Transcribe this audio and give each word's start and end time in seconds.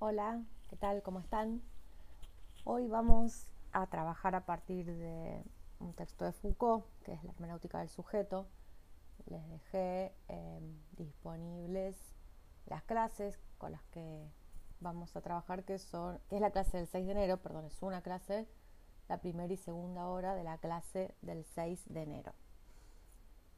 Hola, 0.00 0.40
¿qué 0.70 0.76
tal? 0.76 1.02
¿Cómo 1.02 1.18
están? 1.18 1.60
Hoy 2.62 2.86
vamos 2.86 3.48
a 3.72 3.84
trabajar 3.88 4.36
a 4.36 4.46
partir 4.46 4.86
de 4.86 5.42
un 5.80 5.92
texto 5.92 6.24
de 6.24 6.30
Foucault, 6.30 6.84
que 7.02 7.14
es 7.14 7.24
la 7.24 7.32
hermenéutica 7.32 7.80
del 7.80 7.88
sujeto. 7.88 8.46
Les 9.26 9.44
dejé 9.50 10.14
em, 10.28 10.78
disponibles 10.92 11.96
las 12.66 12.84
clases 12.84 13.40
con 13.58 13.72
las 13.72 13.82
que 13.86 14.30
vamos 14.78 15.16
a 15.16 15.20
trabajar, 15.20 15.64
que 15.64 15.80
son, 15.80 16.20
que 16.28 16.36
es 16.36 16.40
la 16.40 16.52
clase 16.52 16.76
del 16.76 16.86
6 16.86 17.04
de 17.04 17.12
enero, 17.12 17.38
perdón, 17.38 17.64
es 17.64 17.82
una 17.82 18.00
clase, 18.00 18.46
la 19.08 19.18
primera 19.18 19.52
y 19.52 19.56
segunda 19.56 20.06
hora 20.06 20.36
de 20.36 20.44
la 20.44 20.58
clase 20.58 21.12
del 21.22 21.44
6 21.44 21.92
de 21.92 22.02
enero. 22.02 22.32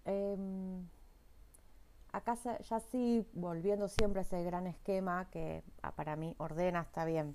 Em, 0.07 0.89
acá 2.13 2.37
ya 2.61 2.81
sí, 2.81 3.27
volviendo 3.33 3.89
siempre 3.89 4.21
a 4.21 4.23
ese 4.23 4.43
gran 4.43 4.67
esquema 4.67 5.29
que 5.31 5.63
ah, 5.83 5.93
para 5.93 6.17
mí 6.17 6.35
ordena, 6.39 6.81
está 6.83 7.05
bien, 7.05 7.35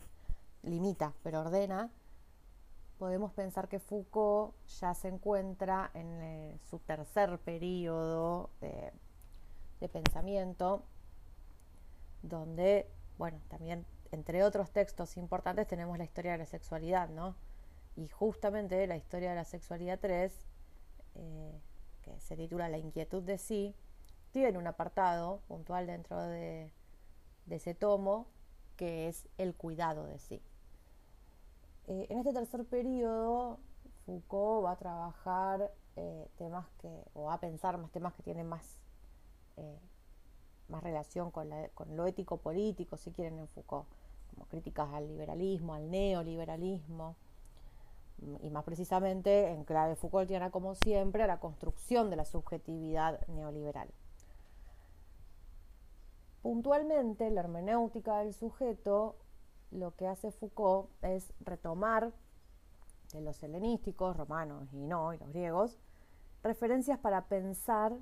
limita, 0.63 1.13
pero 1.23 1.41
ordena, 1.41 1.91
podemos 2.97 3.31
pensar 3.33 3.67
que 3.67 3.79
Foucault 3.79 4.55
ya 4.79 4.93
se 4.93 5.09
encuentra 5.09 5.91
en 5.93 6.21
eh, 6.21 6.59
su 6.69 6.79
tercer 6.79 7.37
periodo 7.39 8.49
de, 8.61 8.91
pensamiento, 9.89 10.83
donde, 12.23 12.89
bueno, 13.19 13.39
también 13.49 13.85
entre 14.11 14.43
otros 14.43 14.71
textos 14.71 15.15
importantes 15.15 15.67
tenemos 15.67 15.95
la 15.99 16.03
historia 16.03 16.31
de 16.31 16.39
la 16.39 16.47
sexualidad, 16.47 17.09
¿no? 17.09 17.35
Y 17.95 18.07
justamente 18.07 18.87
la 18.87 18.97
historia 18.97 19.29
de 19.29 19.35
la 19.35 19.43
sexualidad 19.43 19.99
3, 19.99 20.33
eh, 21.15 21.61
que 22.01 22.19
se 22.19 22.35
titula 22.35 22.67
La 22.67 22.79
inquietud 22.79 23.21
de 23.21 23.37
sí, 23.37 23.75
tiene 24.35 24.57
un 24.57 24.67
apartado 24.67 25.39
puntual 25.47 25.87
dentro 25.87 26.19
de, 26.19 26.69
ese 27.49 27.73
tomo 27.73 28.27
que 28.75 29.07
es 29.07 29.29
el 29.37 29.55
cuidado 29.55 30.07
de 30.07 30.19
sí. 30.19 30.41
Eh, 31.87 32.07
en 32.09 32.17
este 32.17 32.33
tercer 32.33 32.65
periodo, 32.65 33.59
Foucault 34.05 34.65
va 34.65 34.71
a 34.71 34.75
trabajar 34.75 35.71
eh, 35.95 36.27
temas 36.37 36.67
que, 36.81 36.89
o 37.13 37.27
va 37.27 37.35
a 37.35 37.39
pensar 37.39 37.77
más 37.77 37.91
temas 37.91 38.13
que 38.13 38.23
tienen 38.23 38.45
más, 38.45 38.77
eh, 39.55 39.79
más 40.67 40.83
relación 40.83 41.31
con, 41.31 41.49
lo 41.95 42.05
ético-político, 42.05 42.97
si 42.97 43.11
quieren, 43.11 43.39
en 43.39 43.47
Foucault, 43.47 43.87
como 44.33 44.47
críticas 44.47 44.89
al 44.91 45.07
liberalismo, 45.07 45.75
al 45.75 45.89
neoliberalismo, 45.89 47.15
y 48.41 48.49
más 48.49 48.65
precisamente 48.65 49.51
en 49.51 49.63
clave 49.63 49.95
Foucaultiana, 49.95 50.51
como 50.51 50.75
siempre, 50.75 51.23
a 51.23 51.27
la 51.27 51.39
construcción 51.39 52.09
de 52.09 52.17
la 52.17 52.25
subjetividad 52.25 53.25
neoliberal. 53.27 53.87
Puntualmente, 56.45 57.31
la 57.31 57.39
hermenéutica 57.39 58.19
del 58.19 58.31
sujeto, 58.31 59.15
lo 59.71 59.95
que 59.95 60.05
hace 60.05 60.29
Foucault 60.29 60.91
es 61.01 61.33
retomar 61.39 62.13
de 63.13 63.21
los 63.21 63.41
helenísticos, 63.41 64.15
romanos 64.15 64.71
y 64.71 64.77
no, 64.77 65.11
y 65.11 65.17
los 65.17 65.29
griegos, 65.29 65.79
referencias 66.43 66.99
para 66.99 67.25
pensar 67.25 67.93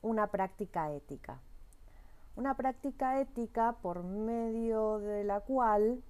una 0.00 0.28
práctica 0.28 0.92
ética. 0.92 1.40
Una 2.36 2.56
práctica 2.56 3.20
ética 3.20 3.74
por 3.82 4.04
medio 4.04 5.00
de 5.00 5.24
la 5.24 5.40
cual 5.40 6.04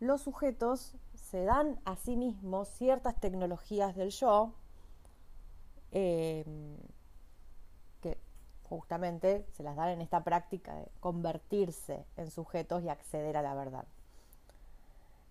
los 0.00 0.20
sujetos 0.20 0.96
se 1.14 1.44
dan 1.44 1.80
a 1.86 1.96
sí 1.96 2.14
mismos 2.14 2.68
ciertas 2.68 3.18
tecnologías 3.18 3.96
del 3.96 4.10
yo, 4.10 4.52
eh, 5.92 6.44
justamente 8.74 9.46
se 9.52 9.62
las 9.62 9.76
dan 9.76 9.90
en 9.90 10.00
esta 10.00 10.24
práctica 10.24 10.74
de 10.74 10.88
convertirse 10.98 12.04
en 12.16 12.30
sujetos 12.30 12.82
y 12.82 12.88
acceder 12.88 13.36
a 13.36 13.42
la 13.42 13.54
verdad. 13.54 13.84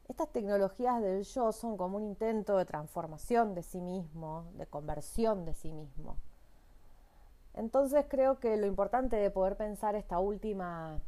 Estas 0.07 0.29
tecnologías 0.29 1.01
del 1.01 1.23
yo 1.23 1.51
son 1.51 1.75
como 1.75 1.97
un 1.97 2.03
intento 2.03 2.57
de 2.57 2.65
transformación 2.65 3.53
de 3.53 3.63
sí 3.63 3.81
mismo, 3.81 4.45
de 4.53 4.65
conversión 4.65 5.43
de 5.43 5.53
sí 5.53 5.73
mismo. 5.73 6.15
Entonces 7.53 8.05
creo 8.09 8.39
que 8.39 8.55
lo 8.55 8.65
importante 8.65 9.17
de 9.17 9.29
poder 9.29 9.57
pensar 9.57 9.95
esta 9.95 10.19
última, 10.19 11.01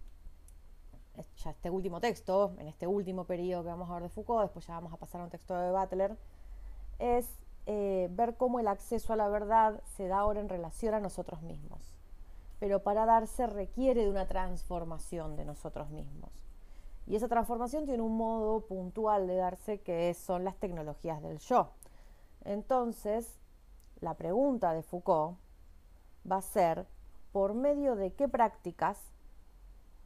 este 1.46 1.70
último 1.70 2.02
texto, 2.02 2.54
en 2.60 2.68
este 2.68 2.86
último 2.86 3.24
periodo 3.24 3.64
que 3.64 3.70
vamos 3.70 3.90
a 3.90 3.94
ver 3.94 4.04
de 4.04 4.10
Foucault, 4.10 4.44
después 4.44 4.68
ya 4.68 4.76
vamos 4.76 4.92
a 4.92 4.98
pasar 4.98 5.22
a 5.22 5.24
un 5.24 5.30
texto 5.30 5.56
de 5.56 5.72
Butler, 5.72 6.18
es 7.00 7.28
eh, 7.66 8.10
ver 8.12 8.36
cómo 8.36 8.60
el 8.60 8.68
acceso 8.68 9.14
a 9.14 9.16
la 9.16 9.30
verdad 9.30 9.82
se 9.96 10.08
da 10.08 10.20
ahora 10.20 10.42
en 10.42 10.50
relación 10.50 10.94
a 10.94 11.00
nosotros 11.00 11.42
mismos 11.42 11.95
pero 12.66 12.82
para 12.82 13.06
darse 13.06 13.46
requiere 13.46 14.06
de 14.06 14.10
una 14.10 14.28
transformación 14.28 15.36
de 15.36 15.46
nosotros 15.46 15.92
mismos. 15.92 16.32
Y 17.06 17.16
esa 17.16 17.28
transformación 17.28 17.86
tiene 17.86 18.02
un 18.02 18.18
modo 18.18 18.62
puntual 18.66 19.28
de 19.28 19.36
darse 19.36 19.82
que 19.82 20.12
son 20.16 20.44
las 20.44 20.56
tecnologías 20.56 21.22
del 21.22 21.38
yo. 21.38 21.74
Entonces, 22.44 23.38
la 24.02 24.16
pregunta 24.16 24.74
de 24.74 24.82
Foucault 24.82 25.38
va 26.28 26.38
a 26.38 26.42
ser, 26.42 26.88
¿por 27.32 27.54
medio 27.54 27.96
de 27.96 28.14
qué 28.14 28.28
prácticas 28.28 29.00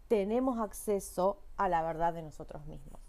tenemos 0.10 0.60
acceso 0.60 1.42
a 1.56 1.70
la 1.70 1.82
verdad 1.82 2.14
de 2.14 2.24
nosotros 2.24 2.66
mismos? 2.66 3.00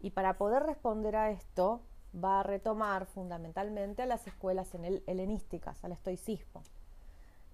Y 0.00 0.12
para 0.12 0.38
poder 0.38 0.62
responder 0.62 1.14
a 1.14 1.30
esto, 1.30 1.82
va 2.16 2.40
a 2.40 2.42
retomar 2.42 3.04
fundamentalmente 3.04 4.00
a 4.00 4.06
las 4.06 4.26
escuelas 4.26 4.74
helenísticas, 5.06 5.84
al 5.84 5.92
estoicismo. 5.92 6.62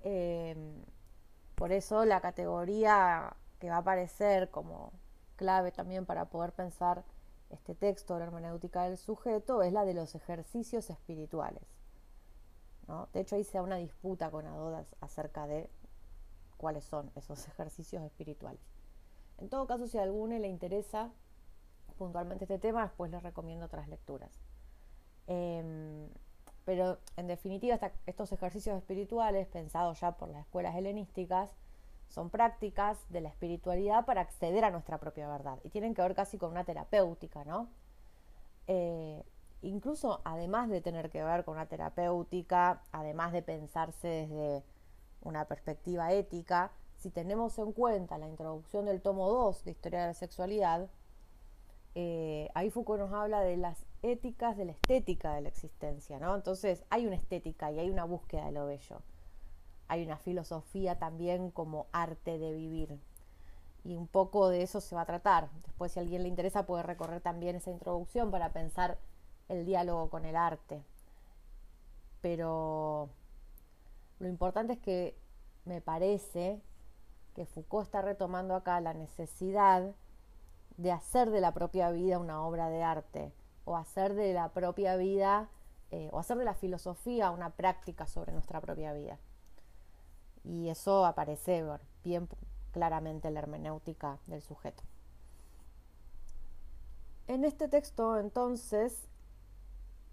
Em, 0.02 0.82
por 1.54 1.72
eso 1.72 2.04
la 2.04 2.20
categoría 2.20 3.36
que 3.58 3.68
va 3.68 3.76
a 3.76 3.80
aparecer 3.80 4.50
como 4.50 4.92
clave 5.36 5.72
también 5.72 6.06
para 6.06 6.26
poder 6.26 6.52
pensar 6.52 7.04
este 7.50 7.74
texto 7.74 8.18
la 8.18 8.26
hermenéutica 8.26 8.84
del 8.84 8.96
sujeto 8.96 9.62
es 9.62 9.72
la 9.72 9.84
de 9.84 9.94
los 9.94 10.14
ejercicios 10.14 10.88
espirituales. 10.90 11.64
De 13.12 13.20
hecho, 13.20 13.36
da 13.52 13.62
una 13.62 13.76
disputa 13.76 14.30
con 14.30 14.46
Adodas 14.46 14.96
acerca 15.00 15.46
de 15.46 15.70
cuáles 16.56 16.84
son 16.84 17.10
esos 17.14 17.46
ejercicios 17.48 18.02
espirituales. 18.02 18.60
En 19.38 19.48
todo 19.48 19.66
caso, 19.66 19.86
si 19.86 19.98
a 19.98 20.02
alguno 20.02 20.36
le 20.38 20.48
interesa 20.48 21.10
puntualmente 21.96 22.44
este 22.44 22.58
tema, 22.58 22.82
después 22.82 23.10
les 23.10 23.22
recomiendo 23.22 23.66
otras 23.66 23.88
lecturas. 23.88 24.30
Em, 25.26 26.08
pero 26.70 26.98
en 27.16 27.26
definitiva, 27.26 27.80
estos 28.06 28.30
ejercicios 28.30 28.78
espirituales, 28.78 29.48
pensados 29.48 29.98
ya 29.98 30.12
por 30.12 30.28
las 30.28 30.42
escuelas 30.42 30.76
helenísticas, 30.76 31.50
son 32.06 32.30
prácticas 32.30 32.96
de 33.08 33.20
la 33.20 33.28
espiritualidad 33.28 34.06
para 34.06 34.20
acceder 34.20 34.64
a 34.64 34.70
nuestra 34.70 34.98
propia 34.98 35.28
verdad 35.28 35.58
y 35.64 35.70
tienen 35.70 35.94
que 35.94 36.02
ver 36.02 36.14
casi 36.14 36.38
con 36.38 36.52
una 36.52 36.62
terapéutica, 36.62 37.44
¿no? 37.44 37.66
Eh, 38.68 39.24
incluso 39.62 40.20
además 40.22 40.68
de 40.70 40.80
tener 40.80 41.10
que 41.10 41.24
ver 41.24 41.44
con 41.44 41.56
una 41.56 41.66
terapéutica, 41.66 42.84
además 42.92 43.32
de 43.32 43.42
pensarse 43.42 44.06
desde 44.06 44.62
una 45.22 45.46
perspectiva 45.46 46.12
ética, 46.12 46.70
si 46.98 47.10
tenemos 47.10 47.58
en 47.58 47.72
cuenta 47.72 48.16
la 48.16 48.28
introducción 48.28 48.84
del 48.84 49.02
tomo 49.02 49.28
2 49.28 49.64
de 49.64 49.72
Historia 49.72 50.02
de 50.02 50.06
la 50.06 50.14
Sexualidad, 50.14 50.88
eh, 51.96 52.48
ahí 52.54 52.70
Foucault 52.70 53.00
nos 53.00 53.12
habla 53.12 53.40
de 53.40 53.56
las 53.56 53.89
éticas 54.02 54.56
de 54.56 54.64
la 54.64 54.72
estética 54.72 55.34
de 55.34 55.42
la 55.42 55.48
existencia, 55.48 56.18
¿no? 56.18 56.34
Entonces 56.34 56.84
hay 56.90 57.06
una 57.06 57.16
estética 57.16 57.70
y 57.70 57.78
hay 57.78 57.90
una 57.90 58.04
búsqueda 58.04 58.46
de 58.46 58.52
lo 58.52 58.66
bello. 58.66 59.02
Hay 59.88 60.04
una 60.04 60.16
filosofía 60.16 60.98
también 60.98 61.50
como 61.50 61.86
arte 61.92 62.38
de 62.38 62.52
vivir. 62.52 62.98
Y 63.84 63.96
un 63.96 64.06
poco 64.06 64.48
de 64.48 64.62
eso 64.62 64.80
se 64.80 64.94
va 64.94 65.02
a 65.02 65.06
tratar. 65.06 65.50
Después, 65.64 65.92
si 65.92 65.98
a 65.98 66.02
alguien 66.02 66.22
le 66.22 66.28
interesa, 66.28 66.66
puede 66.66 66.82
recorrer 66.82 67.20
también 67.20 67.56
esa 67.56 67.70
introducción 67.70 68.30
para 68.30 68.52
pensar 68.52 68.98
el 69.48 69.64
diálogo 69.64 70.10
con 70.10 70.24
el 70.26 70.36
arte. 70.36 70.82
Pero 72.20 73.08
lo 74.18 74.28
importante 74.28 74.74
es 74.74 74.78
que 74.78 75.16
me 75.64 75.80
parece 75.80 76.60
que 77.34 77.46
Foucault 77.46 77.86
está 77.86 78.02
retomando 78.02 78.54
acá 78.54 78.80
la 78.80 78.94
necesidad 78.94 79.92
de 80.76 80.92
hacer 80.92 81.30
de 81.30 81.40
la 81.40 81.52
propia 81.52 81.90
vida 81.90 82.18
una 82.18 82.46
obra 82.46 82.68
de 82.68 82.82
arte 82.82 83.32
o 83.64 83.76
hacer 83.76 84.14
de 84.14 84.32
la 84.32 84.48
propia 84.50 84.96
vida 84.96 85.48
eh, 85.92 86.08
o 86.12 86.20
hacer 86.20 86.38
de 86.38 86.44
la 86.44 86.54
filosofía 86.54 87.32
una 87.32 87.50
práctica 87.50 88.06
sobre 88.06 88.32
nuestra 88.32 88.60
propia 88.60 88.92
vida. 88.92 89.18
Y 90.44 90.68
eso 90.68 91.04
aparece 91.04 91.64
bien 92.04 92.28
claramente 92.70 93.28
en 93.28 93.34
la 93.34 93.40
hermenéutica 93.40 94.18
del 94.26 94.40
sujeto. 94.40 94.84
En 97.26 97.44
este 97.44 97.68
texto, 97.68 98.18
entonces, 98.18 99.08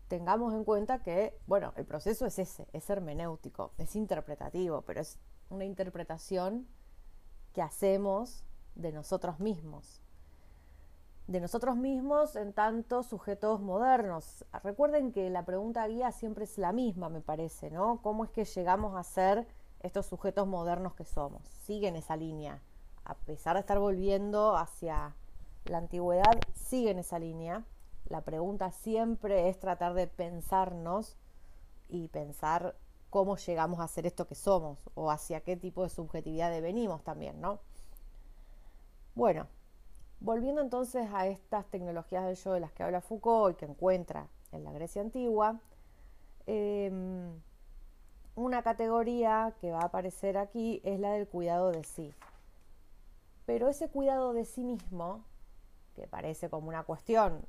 tengamos 0.08 0.54
en 0.54 0.64
cuenta 0.64 1.04
que, 1.04 1.38
bueno, 1.46 1.74
el 1.76 1.86
proceso 1.86 2.26
es 2.26 2.40
ese, 2.40 2.68
es 2.74 2.90
hermenéutico, 2.90 3.72
es 3.78 3.96
interpretativo, 3.96 4.82
pero 4.82 5.02
es 5.02 5.20
una 5.50 5.66
interpretación 5.66 6.68
que 7.54 7.62
hacemos 7.62 8.44
de 8.76 8.92
nosotros 8.92 9.40
mismos, 9.40 10.02
de 11.28 11.42
nosotros 11.42 11.76
mismos 11.76 12.36
en 12.36 12.54
tanto 12.54 13.04
sujetos 13.04 13.60
modernos. 13.60 14.46
Recuerden 14.64 15.12
que 15.12 15.30
la 15.30 15.46
pregunta 15.46 15.86
guía 15.88 16.12
siempre 16.12 16.46
es 16.46 16.58
la 16.58 16.72
misma, 16.72 17.10
me 17.10 17.22
parece, 17.22 17.70
¿no? 17.70 18.02
¿Cómo 18.02 18.24
es 18.24 18.32
que 18.32 18.46
llegamos 18.46 18.96
a 18.96 19.04
ser 19.04 19.48
estos 19.82 20.06
sujetos 20.06 20.48
modernos 20.48 20.96
que 20.96 21.06
somos? 21.06 21.46
Siguen 21.48 21.96
esa 21.96 22.16
línea 22.16 22.62
a 23.08 23.16
pesar 23.16 23.56
de 23.56 23.62
estar 23.62 23.80
volviendo 23.80 24.58
hacia 24.58 25.16
la 25.64 25.78
antigüedad, 25.78 26.38
sigue 26.54 26.92
en 26.92 27.00
esa 27.00 27.20
línea. 27.20 27.64
La 28.10 28.22
pregunta 28.22 28.72
siempre 28.72 29.48
es 29.48 29.58
tratar 29.60 29.94
de 29.94 30.08
pensarnos 30.08 31.16
y 31.88 32.10
pensar 32.10 32.76
cómo 33.10 33.38
llegamos 33.38 33.80
a 33.80 33.88
ser 33.88 34.06
esto 34.06 34.28
que 34.28 34.36
somos 34.36 34.78
o 34.94 35.10
hacia 35.10 35.40
qué 35.40 35.56
tipo 35.56 35.84
de 35.84 35.90
subjetividad 35.90 36.52
venimos 36.62 37.02
también, 37.04 37.40
¿no? 37.40 37.60
Bueno, 39.16 39.48
volviendo 40.20 40.62
entonces 40.62 41.08
a 41.14 41.28
estas 41.28 41.66
tecnologías 41.68 42.26
del 42.26 42.36
yo 42.36 42.54
de 42.54 42.60
las 42.60 42.72
que 42.72 42.84
habla 42.84 43.02
Foucault 43.02 43.56
y 43.56 43.60
que 43.60 43.66
encuentra 43.66 44.28
en 44.52 44.64
la 44.64 44.72
Grecia 44.72 45.02
antigua, 45.02 45.60
em, 46.46 47.42
una 48.36 48.62
categoría 48.64 49.56
que 49.60 49.72
va 49.72 49.82
a 49.82 49.86
aparecer 49.86 50.38
aquí 50.38 50.82
es 50.84 51.00
la 51.00 51.12
del 51.12 51.28
cuidado 51.28 51.72
de 51.72 51.84
sí. 51.84 52.14
Pero 53.46 53.68
ese 53.68 53.90
cuidado 53.90 54.34
de 54.34 54.46
sí 54.46 54.64
mismo, 54.64 55.24
que 55.96 56.08
parece 56.08 56.50
como 56.50 56.68
una 56.68 56.84
cuestión 56.84 57.46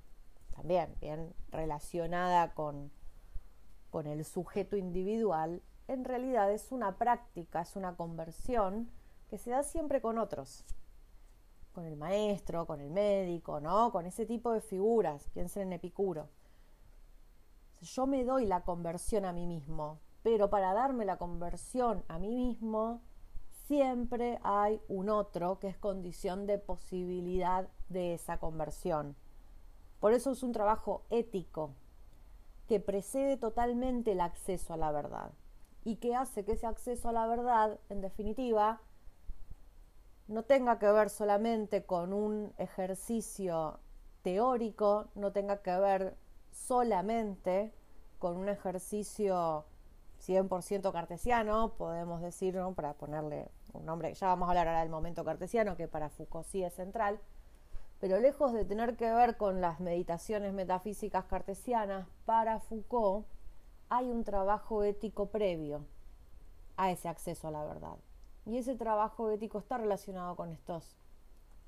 también 0.55 0.94
bien 1.00 1.35
relacionada 1.50 2.55
con, 2.55 2.91
con 3.91 4.06
el 4.06 4.25
sujeto 4.25 4.76
individual, 4.76 5.62
en 5.88 6.05
realidad 6.05 6.50
es 6.53 6.73
una 6.73 6.97
práctica, 6.97 7.62
es 7.62 7.76
una 7.76 7.97
conversión 7.97 8.91
que 9.29 9.38
se 9.38 9.50
da 9.50 9.62
siempre 9.62 10.00
con 10.00 10.19
otros, 10.19 10.65
con 11.73 11.85
el 11.85 11.97
maestro, 11.97 12.67
con 12.67 12.81
el 12.81 12.91
médico, 12.91 13.61
¿no? 13.61 13.93
Con 13.93 14.06
ese 14.06 14.26
tipo 14.26 14.53
de 14.53 14.61
figuras, 14.61 15.29
piensen 15.32 15.65
en 15.65 15.75
Epicuro. 15.75 16.29
Yo 17.81 18.06
me 18.06 18.25
doy 18.25 18.47
la 18.47 18.62
conversión 18.62 19.25
a 19.25 19.32
mí 19.32 19.47
mismo, 19.47 20.00
pero 20.23 20.50
para 20.50 20.75
darme 20.75 21.05
la 21.05 21.17
conversión 21.17 22.05
a 22.09 22.19
mí 22.19 22.35
mismo, 22.35 23.03
siempre 23.67 24.41
hay 24.43 24.81
un 24.88 25.11
otro 25.11 25.59
que 25.59 25.69
es 25.69 25.76
condición 25.76 26.47
de 26.47 26.59
posibilidad 26.59 27.69
de 27.88 28.15
esa 28.15 28.38
conversión. 28.38 29.15
Por 30.00 30.12
eso 30.12 30.32
es 30.32 30.43
un 30.43 30.53
trabajo 30.53 31.03
ético 31.11 31.75
que 32.67 32.81
precede 32.81 33.37
totalmente 33.37 34.12
el 34.12 34.20
acceso 34.20 34.75
a 34.75 34.76
la 34.76 34.91
verdad 34.93 35.32
y 35.85 35.97
que 35.97 36.15
hace 36.15 36.44
que 36.44 36.53
ese 36.53 36.67
acceso 36.67 37.09
a 37.09 37.12
la 37.12 37.26
verdad, 37.26 37.79
en 37.88 38.00
definitiva, 38.00 38.81
no 40.28 40.44
tenga 40.44 40.78
que 40.78 40.90
ver 40.92 41.10
solamente 41.10 41.84
con 41.84 42.12
un 42.12 42.52
ejercicio 42.58 43.80
teórico, 44.22 45.08
no 45.14 45.32
tenga 45.32 45.62
que 45.62 45.75
ver 45.76 46.16
solamente 46.50 47.72
con 48.19 48.36
un 48.36 48.48
ejercicio 48.48 49.64
100% 50.26 50.92
cartesiano, 50.92 51.75
podemos 51.75 52.20
decir, 52.20 52.54
¿no? 52.54 52.75
para 52.75 52.92
ponerle 52.94 53.50
un 53.72 53.86
nombre, 53.86 54.12
ya 54.14 54.26
vamos 54.28 54.48
a 54.48 54.50
hablar 54.50 54.69
ahora 54.69 54.80
del 54.80 54.90
momento 54.90 55.25
cartesiano, 55.25 55.76
que 55.76 55.88
para 55.88 56.10
Foucault 56.10 56.46
sí 56.46 56.62
es 56.62 56.74
central, 56.74 57.20
pero 58.00 58.19
lejos 58.19 58.52
de 58.52 58.64
tener 58.64 58.96
que 58.96 59.10
ver 59.10 59.36
con 59.36 59.60
las 59.60 59.81
meditaciones 59.81 60.52
metafísicas 60.52 61.24
cartesianas, 61.24 62.06
para 62.26 62.60
Foucault 62.60 63.26
hay 63.88 64.10
un 64.10 64.24
trabajo 64.24 64.82
ético 64.82 65.26
previo 65.26 65.86
a 66.76 66.90
ese 66.90 67.08
acceso 67.08 67.48
a 67.48 67.50
la 67.50 67.64
verdad. 67.64 67.96
Y 68.48 68.56
ese 68.56 68.74
trabajo 68.76 69.30
ético 69.30 69.58
está 69.58 69.76
relacionado 69.76 70.34
con 70.34 70.48
estos, 70.48 70.96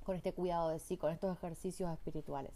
con 0.03 0.17
este 0.17 0.33
cuidado 0.33 0.71
de 0.71 0.79
sí, 0.79 0.97
con 0.97 1.13
estos 1.13 1.37
ejercicios 1.37 1.93
espirituales. 1.93 2.55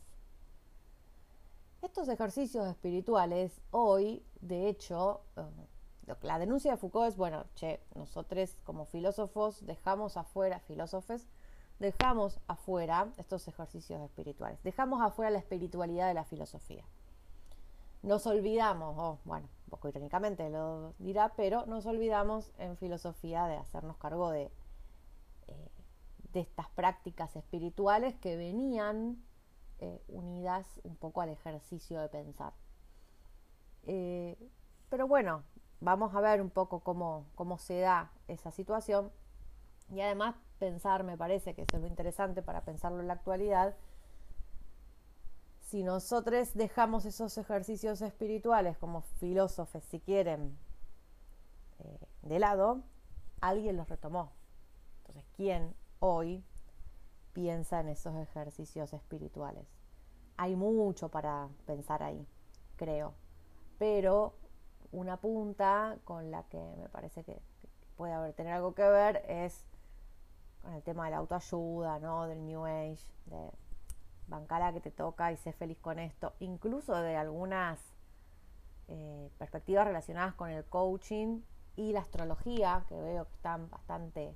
Estos 1.82 2.08
ejercicios 2.08 2.66
espirituales 2.66 3.60
hoy, 3.70 4.24
de 4.40 4.70
hecho, 4.70 5.20
eh, 5.36 6.16
la 6.22 6.38
denuncia 6.38 6.70
de 6.70 6.78
Foucault 6.78 7.08
es, 7.08 7.18
bueno, 7.18 7.44
che, 7.54 7.80
nosotros 7.94 8.56
como 8.64 8.86
filósofos 8.86 9.66
dejamos 9.66 10.16
afuera, 10.16 10.58
filósofes, 10.58 11.28
dejamos 11.78 12.40
afuera 12.46 13.12
estos 13.18 13.46
ejercicios 13.46 14.00
espirituales, 14.00 14.58
dejamos 14.62 15.02
afuera 15.02 15.30
la 15.30 15.38
espiritualidad 15.38 16.08
de 16.08 16.14
la 16.14 16.24
filosofía. 16.24 16.84
Nos 18.02 18.26
olvidamos, 18.26 18.94
o 18.96 19.18
bueno, 19.26 19.48
poco 19.74 19.88
irónicamente 19.88 20.48
lo 20.50 20.94
dirá, 20.98 21.32
pero 21.36 21.66
nos 21.66 21.84
olvidamos 21.86 22.52
en 22.58 22.76
filosofía 22.76 23.46
de 23.46 23.56
hacernos 23.56 23.96
cargo 23.96 24.30
de, 24.30 24.52
eh, 25.48 25.70
estas 26.32 26.68
prácticas 26.70 27.34
espirituales 27.34 28.14
que 28.16 28.36
venían 28.36 29.20
eh, 29.80 30.00
unidas 30.06 30.80
un 30.84 30.94
poco 30.94 31.22
al 31.22 31.30
ejercicio 31.30 32.00
de 32.00 32.08
pensar. 32.08 32.52
Eh, 33.82 34.36
pero 34.90 35.08
bueno, 35.08 35.42
vamos 35.80 36.14
a 36.14 36.20
ver 36.20 36.40
un 36.40 36.50
poco 36.50 36.80
cómo, 36.80 37.58
se 37.58 37.80
da 37.80 38.12
esa 38.28 38.52
situación 38.52 39.10
y 39.90 40.00
además 40.00 40.36
pensar, 40.60 41.02
me 41.02 41.16
parece 41.16 41.54
que 41.54 41.62
es 41.62 41.72
lo 41.72 41.86
interesante 41.88 42.42
para 42.42 42.64
pensarlo 42.64 43.00
en 43.00 43.08
la 43.08 43.14
actualidad, 43.14 43.74
si 45.74 45.82
nosotros 45.82 46.54
dejamos 46.54 47.04
esos 47.04 47.36
ejercicios 47.36 48.00
espirituales 48.00 48.78
como 48.78 49.00
filósofos, 49.00 49.82
si 49.82 49.98
quieren, 49.98 50.56
eh, 51.80 51.98
de 52.22 52.38
lado, 52.38 52.84
alguien 53.40 53.76
los 53.76 53.88
retomó. 53.88 54.30
Entonces, 54.98 55.24
¿quién 55.34 55.74
hoy 55.98 56.44
piensa 57.32 57.80
en 57.80 57.88
esos 57.88 58.14
ejercicios 58.14 58.92
espirituales? 58.92 59.66
Hay 60.36 60.54
mucho 60.54 61.08
para 61.08 61.48
pensar 61.66 62.04
ahí, 62.04 62.24
creo, 62.76 63.14
pero 63.76 64.36
una 64.92 65.16
punta 65.16 65.98
con 66.04 66.30
la 66.30 66.44
que 66.44 66.62
me 66.78 66.88
parece 66.88 67.24
que 67.24 67.36
puede 67.96 68.12
haber 68.12 68.32
tener 68.34 68.52
algo 68.52 68.76
que 68.76 68.88
ver 68.88 69.24
es 69.26 69.64
con 70.62 70.72
el 70.74 70.84
tema 70.84 71.06
de 71.06 71.10
la 71.10 71.16
autoayuda, 71.16 71.98
¿no? 71.98 72.28
Del 72.28 72.46
New 72.46 72.64
Age, 72.64 73.02
de 73.26 73.50
bancar 74.28 74.72
que 74.72 74.80
te 74.80 74.90
toca 74.90 75.32
y 75.32 75.36
sé 75.36 75.52
feliz 75.52 75.78
con 75.78 75.98
esto, 75.98 76.32
incluso 76.40 76.94
de 76.94 77.16
algunas 77.16 77.78
eh, 78.88 79.30
perspectivas 79.38 79.86
relacionadas 79.86 80.34
con 80.34 80.50
el 80.50 80.64
coaching 80.64 81.40
y 81.76 81.92
la 81.92 82.00
astrología, 82.00 82.84
que 82.88 82.94
veo 82.94 83.26
que 83.26 83.34
están 83.34 83.68
bastante 83.70 84.34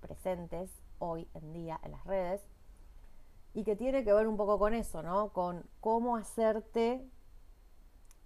presentes 0.00 0.70
hoy 0.98 1.28
en 1.34 1.52
día 1.52 1.80
en 1.82 1.92
las 1.92 2.04
redes, 2.04 2.42
y 3.54 3.64
que 3.64 3.76
tiene 3.76 4.04
que 4.04 4.12
ver 4.12 4.26
un 4.26 4.36
poco 4.36 4.58
con 4.58 4.74
eso, 4.74 5.02
¿no? 5.02 5.32
Con 5.32 5.64
cómo 5.80 6.16
hacerte 6.16 7.08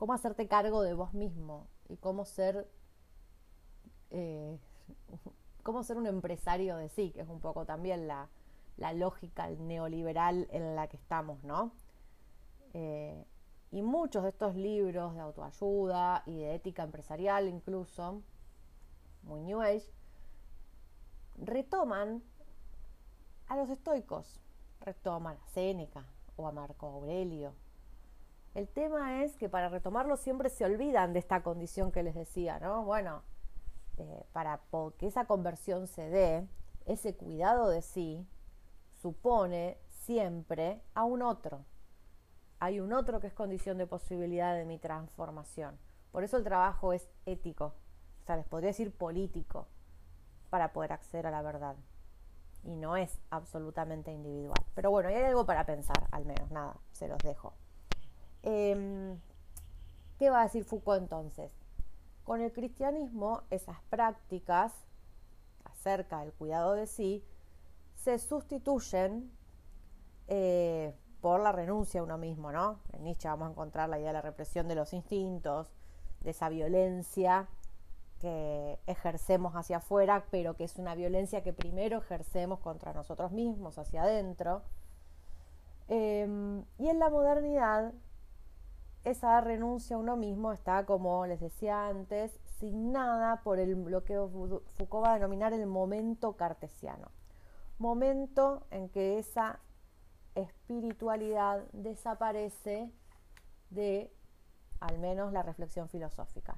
cómo 0.02 0.14
hacerte 0.14 0.48
cargo 0.48 0.82
de 0.82 0.94
vos 0.94 1.14
mismo 1.14 1.68
y 1.88 1.96
cómo 1.96 2.24
ser, 2.24 2.68
eh, 4.10 4.58
cómo 5.62 5.84
ser 5.84 5.96
un 5.96 6.08
empresario 6.08 6.76
de 6.76 6.88
sí, 6.88 7.12
que 7.12 7.20
es 7.20 7.28
un 7.28 7.38
poco 7.38 7.66
también 7.66 8.08
la, 8.08 8.28
lógica 8.90 9.49
neoliberal 9.49 10.49
en 10.50 10.75
la 10.75 10.88
que 10.88 10.97
estamos, 10.97 11.45
¿no? 11.45 11.73
Eh, 12.75 13.25
y 13.71 13.83
muchos 13.83 14.23
de 14.23 14.30
estos 14.30 14.56
libros 14.56 15.14
de 15.14 15.21
autoayuda 15.21 16.23
y 16.26 16.38
de 16.38 16.54
ética 16.54 16.83
empresarial 16.83 17.49
incluso, 17.49 18.23
muy 19.23 19.42
New 19.42 19.61
Age, 19.61 19.92
retoman 21.37 22.23
a 23.47 23.56
los 23.56 23.68
estoicos, 23.71 24.40
retoman 24.80 25.37
a 25.37 25.47
Séneca 25.49 26.04
o 26.37 26.49
a 26.49 26.52
Marco 26.52 26.87
Aurelio, 26.87 27.54
el 28.54 28.68
tema 28.68 29.23
es 29.23 29.37
que 29.37 29.49
para 29.49 29.71
retomarlo 29.71 30.16
siempre 30.16 30.50
se 30.50 30.64
olvidan 30.64 31.14
de 31.14 31.21
esta 31.21 31.42
condición 31.42 31.90
que 31.90 32.02
les 32.02 32.14
decía, 32.14 32.61
¿no? 32.61 32.85
Bueno, 32.85 33.23
eh, 33.97 34.25
para 34.33 34.61
que 34.99 35.06
esa 35.06 35.25
conversión 35.25 35.87
se 35.87 36.11
dé, 36.11 36.47
ese 36.85 37.14
cuidado 37.16 37.71
de 37.71 37.80
sí 37.80 38.26
supone 39.02 39.78
siempre 39.88 40.80
a 40.94 41.04
un 41.04 41.23
otro. 41.23 41.64
Hay 42.61 42.78
un 42.78 42.92
otro 42.92 43.21
que 43.21 43.26
es 43.26 43.35
condición 43.35 43.76
de 43.76 43.88
posibilidad 43.88 44.54
de 44.54 44.64
mi 44.64 44.78
transformación. 44.78 45.76
Por 46.12 46.23
eso 46.23 46.37
el 46.37 46.44
trabajo 46.44 46.92
es 46.92 47.09
ético, 47.26 47.75
o 48.23 48.25
sea, 48.25 48.37
les 48.37 48.47
podría 48.47 48.68
decir 48.68 48.97
político, 48.97 49.66
para 50.50 50.73
poder 50.73 50.92
acceder 50.92 51.26
a 51.26 51.32
la 51.32 51.42
verdad. 51.42 51.75
Y 52.62 52.76
no 52.76 52.97
es 52.97 53.18
absolutamente 53.30 54.12
individual. 54.12 54.64
Pero 54.75 54.92
bueno, 54.92 55.09
hay 55.09 55.16
algo 55.16 55.44
para 55.44 55.66
pensar, 55.66 56.06
al 56.12 56.25
menos, 56.25 56.50
nada, 56.52 56.76
se 56.92 57.09
los 57.09 57.18
dejo. 57.18 57.54
Em, 58.44 59.18
¿Qué 60.18 60.30
va 60.30 60.42
a 60.42 60.44
decir 60.44 60.64
Foucault 60.64 61.02
entonces? 61.02 61.50
Con 62.23 62.40
el 62.40 62.52
cristianismo, 62.52 63.42
esas 63.50 63.80
prácticas 63.90 64.73
acerca 65.64 66.21
del 66.21 66.32
cuidado 66.32 66.75
de 66.75 66.87
sí 66.87 67.25
se 68.02 68.18
sustituyen 68.18 69.30
eh, 70.26 70.92
por 71.21 71.40
la 71.40 71.52
renuncia 71.52 72.00
a 72.00 72.04
uno 72.04 72.18
mismo, 72.18 72.50
¿no? 72.50 72.80
En 72.92 73.04
Nietzsche 73.04 73.28
vamos 73.28 73.47
a 73.47 73.50
encontrar 73.52 73.88
la 73.88 73.99
idea 73.99 74.09
de 74.09 74.14
la 74.14 74.23
represión 74.23 74.66
de 74.66 74.75
los 74.75 74.92
instintos, 74.92 75.73
de 76.21 76.30
esa 76.30 76.49
violencia 76.49 77.49
que 78.18 78.80
ejercemos 78.87 79.54
hacia 79.54 79.76
afuera, 79.76 80.25
pero 80.32 80.56
que 80.56 80.64
es 80.64 80.78
una 80.78 80.97
violencia 80.97 81.44
que 81.44 81.52
primero 81.52 81.99
ejercemos 81.99 82.59
contra 82.59 82.92
nosotros 82.92 83.30
mismos, 83.30 83.78
hacia 83.78 84.02
adentro. 84.02 84.62
Em, 85.87 86.64
y 86.78 86.88
en 86.88 86.99
la 86.99 87.09
modernidad 87.09 87.92
esa 89.04 89.40
renuncia 89.40 89.94
a 89.97 89.99
uno 90.00 90.16
mismo 90.16 90.52
está, 90.52 90.87
como 90.87 91.26
les 91.26 91.40
decía 91.40 91.87
antes, 91.87 92.32
signada 92.59 93.42
por 93.42 93.61
el, 93.61 93.80
lo 93.85 94.02
que 94.04 94.14
Foucault 94.14 95.04
va 95.04 95.12
a 95.12 95.14
denominar 95.14 95.52
el 95.52 95.66
momento 95.66 96.37
cartesiano. 96.37 97.11
Momento 97.79 98.67
en 98.71 98.88
que 98.88 99.19
esa 99.19 99.61
espiritualidad 100.35 101.64
desaparece 101.73 102.91
de 103.71 104.12
al 104.81 104.99
menos 104.99 105.33
la 105.33 105.43
reflexión 105.43 105.88
filosófica. 105.88 106.57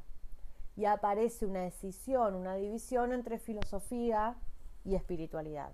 Y 0.77 0.87
aparece 0.87 1.47
una 1.47 1.61
decisión, 1.61 2.35
una 2.35 2.57
división 2.57 3.13
entre 3.13 3.39
filosofía 3.39 4.37
y 4.85 4.95
espiritualidad. 4.95 5.73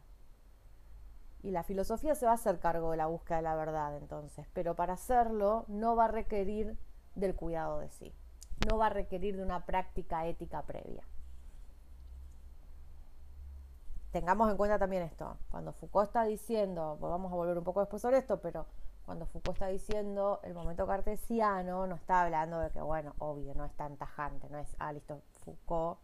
Y 1.43 1.53
la 1.53 1.63
filosofía 1.63 2.15
se 2.15 2.27
va 2.27 2.33
a 2.33 2.35
hacer 2.35 2.59
cargo 2.59 2.91
de 2.91 2.99
la 2.99 3.07
búsqueda 3.07 3.39
de 3.39 3.43
la 3.45 3.55
verdad 3.55 3.97
entonces, 3.97 4.47
pero 4.53 4.77
para 4.77 4.95
hacerlo 4.95 5.65
no 5.69 5.97
va 5.97 6.07
a 6.07 6.09
requerir 6.09 6.77
del 7.15 7.35
cuidado 7.35 7.79
de 7.79 7.89
sí, 7.89 8.15
no 8.69 8.77
va 8.77 8.87
a 8.87 8.91
requerir 8.91 9.37
de 9.37 9.43
una 9.43 9.65
práctica 9.65 10.27
ética 10.27 10.63
previa. 10.67 11.03
Tengamos 14.11 14.51
en 14.51 14.57
cuenta 14.57 14.79
también 14.79 15.05
esto, 15.05 15.37
cuando 15.51 15.73
Foucault 15.73 16.09
está 16.09 16.25
diciendo, 16.25 16.97
pues 16.99 17.11
vamos 17.11 17.33
a 17.33 17.37
volver 17.37 17.57
un 17.57 17.63
poco 17.63 17.81
después 17.81 18.03
sobre 18.03 18.19
esto, 18.19 18.41
pero 18.41 18.67
cuando 19.07 19.25
Foucault 19.27 19.57
está 19.57 19.69
diciendo 19.69 20.41
el 20.43 20.53
momento 20.53 20.85
cartesiano, 20.85 21.87
no 21.87 21.95
está 21.95 22.23
hablando 22.23 22.59
de 22.59 22.71
que, 22.71 22.81
bueno, 22.81 23.15
obvio, 23.19 23.55
no 23.55 23.65
es 23.65 23.73
tan 23.75 23.97
tajante, 23.97 24.49
no 24.51 24.59
es, 24.59 24.75
ah, 24.81 24.93
listo, 24.93 25.23
Foucault 25.45 26.01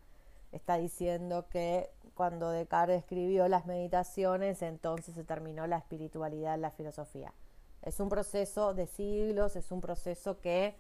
está 0.53 0.77
diciendo 0.77 1.49
que 1.49 1.91
cuando 2.15 2.51
Descartes 2.51 2.99
escribió 2.99 3.49
las 3.49 3.67
meditaciones, 3.67 4.63
entonces 4.63 5.15
se 5.15 5.25
terminó 5.25 5.67
la 5.67 5.79
espiritualidad 5.79 6.59
la 6.59 6.71
filosofía. 6.71 7.35
Es 7.83 7.99
un 7.99 8.09
proceso 8.09 8.73
de 8.73 8.87
siglos, 8.87 9.57
es 9.57 9.71
un 9.73 9.81
proceso 9.81 10.41
que, 10.41 10.77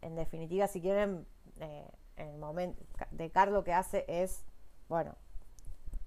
en 0.00 0.16
definitiva, 0.16 0.66
si 0.68 0.80
quieren, 0.80 1.26
eh, 1.60 1.86
en 2.16 2.28
el 2.28 2.38
momento, 2.38 2.82
Descartes 3.10 3.52
lo 3.52 3.62
que 3.62 3.74
hace 3.74 4.06
es, 4.08 4.44
bueno, 4.88 5.14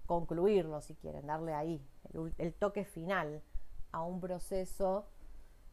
concluirlo, 0.10 0.82
si 0.82 0.96
quieren, 0.96 1.28
darle 1.28 1.54
ahí 1.54 1.80
el, 2.39 2.54
toque 2.56 2.84
final 2.84 3.44
a 3.92 4.01
un 4.01 4.20
proceso 4.20 5.06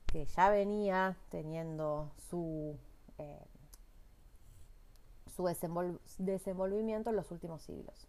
que 0.04 0.26
ya 0.26 0.50
venía 0.50 1.16
teniendo 1.30 2.12
su 2.28 2.76
eh, 3.16 3.46
su 5.34 5.44
desenvolvimiento 6.18 7.08
en 7.08 7.16
los 7.16 7.30
últimos 7.30 7.62
siglos. 7.62 8.06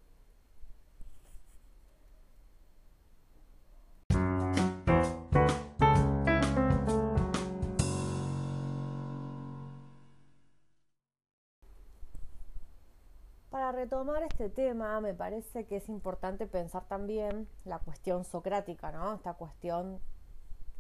Retomar 13.78 14.24
este 14.24 14.50
tema, 14.50 15.00
me 15.02 15.14
parece 15.14 15.68
que 15.68 15.76
es 15.76 15.88
importante 15.88 16.48
pensar 16.48 16.88
también 16.88 17.48
la 17.64 17.78
cuestión 17.78 18.26
socrática, 18.26 18.92
¿no? 18.92 19.14
Esta 19.14 19.36
cuestión 19.36 20.00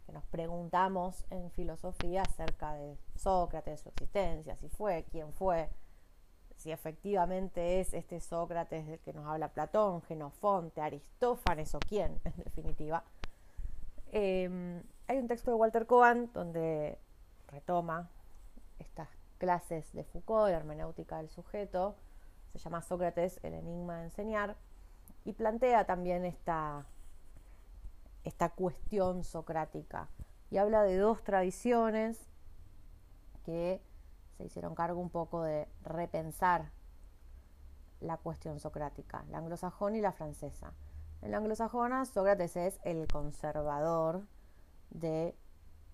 que 0.07 0.13
nos 0.13 0.25
preguntamos 0.25 1.23
en 1.29 1.51
filosofía 1.51 2.23
acerca 2.23 2.73
de 2.73 2.97
Sócrates, 3.15 3.81
su 3.81 3.89
existencia, 3.89 4.55
si 4.55 4.67
fue, 4.69 5.05
quién 5.11 5.31
fue, 5.33 5.69
si 6.55 6.71
efectivamente 6.71 7.79
es 7.79 7.93
este 7.93 8.19
Sócrates 8.19 8.87
del 8.87 8.99
que 9.01 9.13
nos 9.13 9.27
habla 9.27 9.49
Platón, 9.49 10.01
Genofonte, 10.01 10.81
Aristófanes 10.81 11.75
o 11.75 11.79
quién, 11.79 12.19
en 12.25 12.33
definitiva. 12.43 13.03
Em, 14.11 14.81
hay 15.07 15.19
un 15.19 15.27
texto 15.27 15.51
de 15.51 15.57
Walter 15.57 15.85
Cohen 15.85 16.31
donde 16.33 16.97
retoma 17.45 18.09
estas 18.79 19.09
clases 19.37 19.93
de 19.93 20.03
Foucault, 20.03 20.49
la 20.49 20.57
hermenéutica 20.57 21.17
del 21.17 21.29
sujeto, 21.29 21.95
se 22.53 22.59
llama 22.59 22.81
Sócrates, 22.81 23.39
el 23.43 23.53
enigma 23.53 23.97
de 23.97 24.05
enseñar, 24.05 24.55
y 25.25 25.33
plantea 25.33 25.85
también 25.85 26.25
esta, 26.25 26.85
esta 28.23 28.49
cuestión 28.49 29.23
socrática. 29.23 30.07
Y 30.49 30.57
habla 30.57 30.83
de 30.83 30.97
dos 30.97 31.23
tradiciones 31.23 32.29
que 33.43 33.81
se 34.37 34.45
hicieron 34.45 34.75
cargo 34.75 35.01
un 35.01 35.09
poco 35.09 35.43
de 35.43 35.67
repensar 35.83 36.71
la 37.99 38.17
cuestión 38.17 38.59
socrática, 38.59 39.25
la 39.29 39.39
anglosajona 39.39 39.97
y 39.97 40.01
la 40.01 40.11
francesa. 40.11 40.73
En 41.21 41.31
la 41.31 41.37
anglosajona, 41.37 42.05
Sócrates 42.05 42.55
es 42.55 42.79
el 42.83 43.07
conservador 43.07 44.23
de 44.91 45.35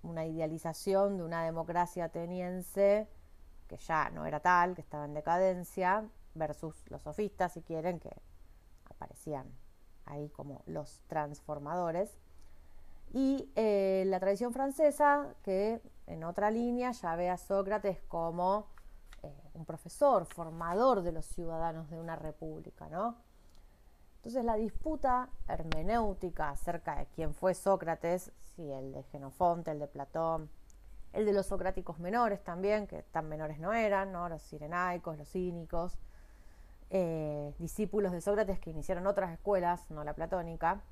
una 0.02 0.26
idealización 0.26 1.18
de 1.18 1.24
una 1.24 1.44
democracia 1.44 2.06
ateniense 2.06 3.08
que 3.68 3.78
ya 3.78 4.10
no 4.10 4.26
era 4.26 4.42
tal, 4.42 4.76
que 4.76 4.82
estaba 4.82 5.06
en 5.06 5.14
decadencia, 5.14 6.06
versus 6.36 6.90
los 6.90 7.02
sofistas, 7.02 7.54
si 7.54 7.62
quieren, 7.62 8.00
que 8.00 8.12
aparecían 8.86 9.48
ahí 10.06 10.30
como 10.30 10.64
los 10.66 11.02
transformadores. 11.08 12.18
Y 13.14 13.52
eh, 13.56 14.04
la 14.08 14.20
tradición 14.20 14.54
francesa, 14.54 15.36
que 15.44 15.82
en 16.08 16.24
otra 16.24 16.50
línea 16.50 16.92
ya 16.92 17.16
ve 17.16 17.30
a 17.30 17.38
Sócrates 17.38 18.02
como 18.08 18.68
eh, 19.22 19.32
un 19.54 19.66
profesor, 19.66 20.26
formador 20.26 21.02
de 21.04 21.12
los 21.12 21.26
ciudadanos 21.26 21.90
de 21.90 22.00
una 22.00 22.16
república, 22.16 22.90
¿no? 22.90 23.18
Entonces 24.18 24.46
la 24.46 24.56
disputa 24.56 25.30
hermenéutica 25.48 26.50
acerca 26.50 26.96
de 26.96 27.08
quién 27.08 27.34
fue 27.34 27.54
Sócrates, 27.54 28.32
si 28.56 28.72
el 28.72 28.94
de 28.94 29.04
Genofonte, 29.04 29.72
el 29.72 29.80
de 29.80 29.88
Platón, 29.88 30.50
el 31.12 31.26
de 31.26 31.34
los 31.34 31.46
socráticos 31.46 32.00
menores 32.00 32.44
también, 32.44 32.88
que 32.88 33.04
tan 33.04 33.30
menores 33.30 33.60
no 33.60 33.74
eran, 33.74 34.12
¿no? 34.12 34.28
los 34.30 34.42
sirenaicos, 34.42 35.18
los 35.18 35.30
cínicos, 35.30 36.00
eh, 36.96 37.54
discípulos 37.58 38.12
de 38.12 38.22
Sócrates 38.22 38.60
que 38.60 38.70
iniciaron 38.70 39.08
otras 39.08 39.32
escuelas, 39.32 39.90
no 39.90 40.04
la 40.04 40.14
platónica, 40.14 40.84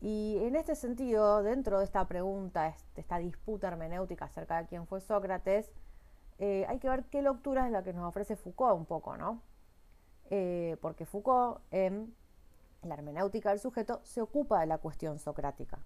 y 0.00 0.36
en 0.42 0.56
este 0.56 0.74
sentido, 0.74 1.42
dentro 1.44 1.78
de 1.78 1.84
esta 1.84 2.06
pregunta, 2.08 2.74
de 2.94 3.00
esta 3.00 3.18
disputa 3.18 3.68
hermenéutica 3.68 4.24
acerca 4.24 4.60
de 4.60 4.66
quién 4.66 4.86
fue 4.86 5.00
Sócrates, 5.00 5.70
eh, 6.38 6.66
hay 6.68 6.80
que 6.80 6.88
ver 6.88 7.04
qué 7.04 7.22
lectura 7.22 7.66
es 7.66 7.72
la 7.72 7.84
que 7.84 7.92
nos 7.92 8.04
ofrece 8.06 8.34
Foucault 8.34 8.76
un 8.76 8.84
poco, 8.84 9.16
¿no? 9.16 9.40
Eh, 10.30 10.76
porque 10.82 11.06
Foucault, 11.06 11.60
en 11.70 12.12
la 12.82 12.94
hermenéutica 12.94 13.50
del 13.50 13.60
sujeto, 13.60 14.00
se 14.02 14.20
ocupa 14.20 14.60
de 14.60 14.66
la 14.66 14.78
cuestión 14.78 15.20
socrática. 15.20 15.78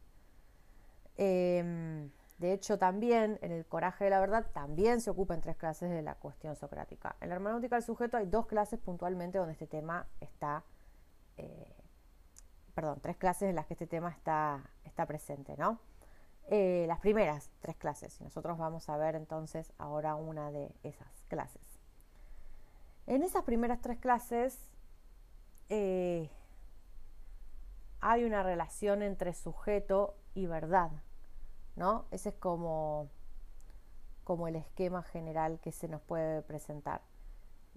De 2.38 2.52
hecho, 2.52 2.78
también 2.78 3.38
en 3.42 3.52
el 3.52 3.66
coraje 3.66 4.04
de 4.04 4.10
la 4.10 4.20
verdad, 4.20 4.46
también 4.52 5.00
se 5.00 5.10
ocupa 5.10 5.34
en 5.34 5.40
tres 5.40 5.56
clases 5.56 5.90
de 5.90 6.02
la 6.02 6.14
cuestión 6.14 6.54
socrática. 6.56 7.16
En 7.20 7.28
la 7.30 7.34
hermenéutica 7.34 7.76
del 7.76 7.82
sujeto 7.82 8.16
hay 8.16 8.26
dos 8.26 8.46
clases 8.46 8.78
puntualmente 8.78 9.38
donde 9.38 9.52
este 9.52 9.66
tema 9.66 10.06
está 10.20 10.62
eh, 11.36 11.74
perdón, 12.78 13.00
tres 13.00 13.16
clases 13.16 13.48
en 13.48 13.56
las 13.56 13.66
que 13.66 13.74
este 13.74 13.88
tema 13.88 14.08
está, 14.10 14.62
está 14.84 15.04
presente, 15.04 15.56
¿no? 15.56 15.80
Eh, 16.46 16.84
las 16.86 17.00
primeras 17.00 17.50
tres 17.58 17.74
clases, 17.74 18.20
y 18.20 18.22
nosotros 18.22 18.56
vamos 18.56 18.88
a 18.88 18.96
ver 18.96 19.16
entonces 19.16 19.72
ahora 19.78 20.14
una 20.14 20.52
de 20.52 20.72
esas 20.84 21.08
clases. 21.26 21.80
En 23.08 23.24
esas 23.24 23.42
primeras 23.42 23.80
tres 23.80 23.98
clases 23.98 24.70
eh, 25.70 26.30
hay 28.00 28.22
una 28.22 28.44
relación 28.44 29.02
entre 29.02 29.34
sujeto 29.34 30.14
y 30.34 30.46
verdad, 30.46 30.92
¿no? 31.78 32.06
Ese 32.10 32.30
es 32.30 32.34
como, 32.34 33.08
como 34.24 34.48
el 34.48 34.56
esquema 34.56 35.02
general 35.02 35.60
que 35.60 35.72
se 35.72 35.88
nos 35.88 36.02
puede 36.02 36.42
presentar 36.42 37.00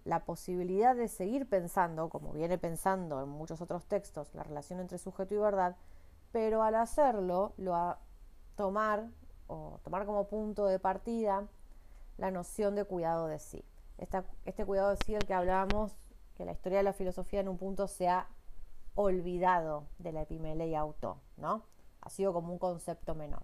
la 0.04 0.26
posibilidad 0.26 0.96
de 0.96 1.08
seguir 1.08 1.48
pensando, 1.48 2.10
como 2.10 2.34
viene 2.34 2.58
pensando 2.58 3.22
en 3.22 3.30
muchos 3.30 3.62
otros 3.62 3.86
textos, 3.86 4.34
la 4.34 4.44
relación 4.44 4.80
entre 4.80 4.98
sujeto 4.98 5.36
y 5.36 5.38
verdad, 5.38 5.76
pero 6.32 6.64
al 6.64 6.76
hacerlo, 6.76 7.54
lo 7.58 7.76
a 7.76 8.00
tomar 8.56 9.08
o 9.48 9.80
tomar 9.84 10.06
como 10.06 10.28
punto 10.28 10.66
de 10.66 10.80
partida 10.80 11.48
la 12.18 12.32
noción 12.32 12.74
de 12.74 12.86
cuidado 12.86 13.28
de 13.28 13.38
sí. 13.38 13.64
este 14.46 14.66
cuidado 14.66 14.90
de 14.90 14.98
sí 15.06 15.14
del 15.14 15.26
que 15.26 15.34
hablábamos, 15.36 15.96
que 16.36 16.46
la 16.46 16.54
historia 16.54 16.80
de 16.80 16.84
la 16.84 16.94
filosofía 16.94 17.42
en 17.42 17.50
un 17.50 17.58
punto 17.58 17.88
se 17.88 18.10
ha 18.10 18.28
olvidado 18.96 19.86
de 20.00 20.12
la 20.12 20.26
y 20.66 20.76
auto, 20.76 21.18
¿no? 21.38 21.64
Ha 22.02 22.10
sido 22.10 22.34
como 22.34 22.52
un 22.52 22.60
concepto 22.60 23.14
menor. 23.14 23.44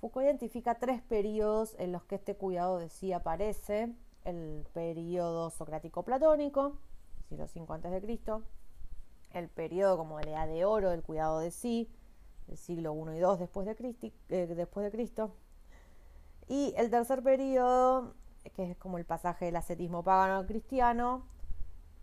Foucault 0.00 0.24
identifica 0.24 0.74
tres 0.74 1.02
periodos 1.02 1.74
en 1.78 1.92
los 1.92 2.04
que 2.04 2.16
este 2.16 2.36
cuidado 2.36 2.78
de 2.78 2.88
sí 2.88 3.12
aparece 3.12 3.94
el 4.24 4.66
periodo 4.72 5.50
socrático-platónico, 5.50 6.76
siglo 7.28 7.46
V 7.46 7.74
a.C., 7.74 8.42
el 9.32 9.48
periodo 9.48 9.96
como 9.98 10.20
la 10.20 10.30
edad 10.30 10.48
de 10.48 10.64
oro 10.64 10.90
del 10.90 11.02
cuidado 11.02 11.40
de 11.40 11.50
sí, 11.50 11.90
del 12.46 12.56
siglo 12.56 12.94
I 12.94 13.16
y 13.16 13.18
II 13.18 13.38
después 13.38 13.66
de, 13.66 14.12
eh, 14.28 14.46
después 14.46 14.84
de 14.84 14.90
Cristo, 14.90 15.34
y 16.48 16.74
el 16.76 16.90
tercer 16.90 17.22
periodo, 17.22 18.14
que 18.54 18.70
es 18.70 18.76
como 18.76 18.98
el 18.98 19.04
pasaje 19.04 19.46
del 19.46 19.56
ascetismo 19.56 20.02
pagano 20.02 20.46
cristiano, 20.46 21.26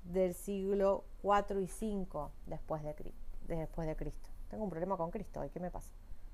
del 0.04 0.34
siglo 0.34 1.06
IV 1.24 1.62
y 1.62 1.66
V 1.66 2.30
después 2.48 2.84
de, 2.84 3.14
después 3.48 3.88
de 3.88 3.96
Cristo. 3.96 4.30
Tengo 4.50 4.64
un 4.64 4.70
problema 4.70 4.98
con 4.98 5.12
Cristo, 5.12 5.42
¿qué 5.54 5.60
me 5.60 5.72
pasa? 5.72 5.92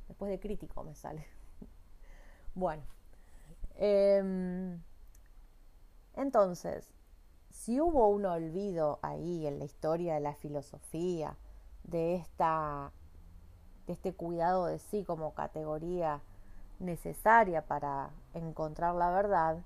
Después 0.08 0.32
de 0.32 0.40
crítico 0.40 0.84
me 0.84 0.96
sale. 0.96 1.26
Bueno. 2.56 2.84
Em, 3.76 4.82
entonces, 6.16 6.90
si 7.50 7.80
hubo 7.80 8.08
un 8.10 8.26
olvido 8.26 9.00
ahí 9.02 9.48
en 9.48 9.60
la 9.60 9.66
historia 9.66 10.16
de 10.16 10.20
la 10.20 10.34
filosofía 10.36 11.38
de, 11.84 12.16
esta, 12.16 12.92
de 13.88 13.94
este 13.94 14.14
cuidado 14.14 14.66
de 14.66 14.80
sí 14.80 15.04
como 15.04 15.34
categoría 15.34 16.22
necesaria 16.80 17.66
para 17.66 18.12
encontrar 18.34 18.96
la 18.96 19.12
verdad, 19.12 19.64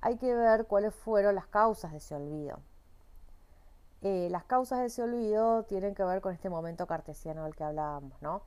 hay 0.00 0.16
que 0.16 0.34
ver 0.34 0.66
cuáles 0.66 0.94
fueron 0.94 1.34
las 1.34 1.46
causas 1.46 1.92
de 1.92 1.98
ese 1.98 2.14
olvido. 2.14 2.58
Eh, 4.02 4.28
las 4.30 4.44
causas 4.44 4.78
de 4.80 4.86
ese 4.86 5.02
olvido 5.02 5.64
tienen 5.64 5.94
que 5.94 6.04
ver 6.04 6.22
con 6.22 6.32
este 6.32 6.48
momento 6.48 6.86
cartesiano 6.86 7.44
del 7.44 7.54
que 7.54 7.64
hablábamos, 7.64 8.20
¿no? 8.22 8.42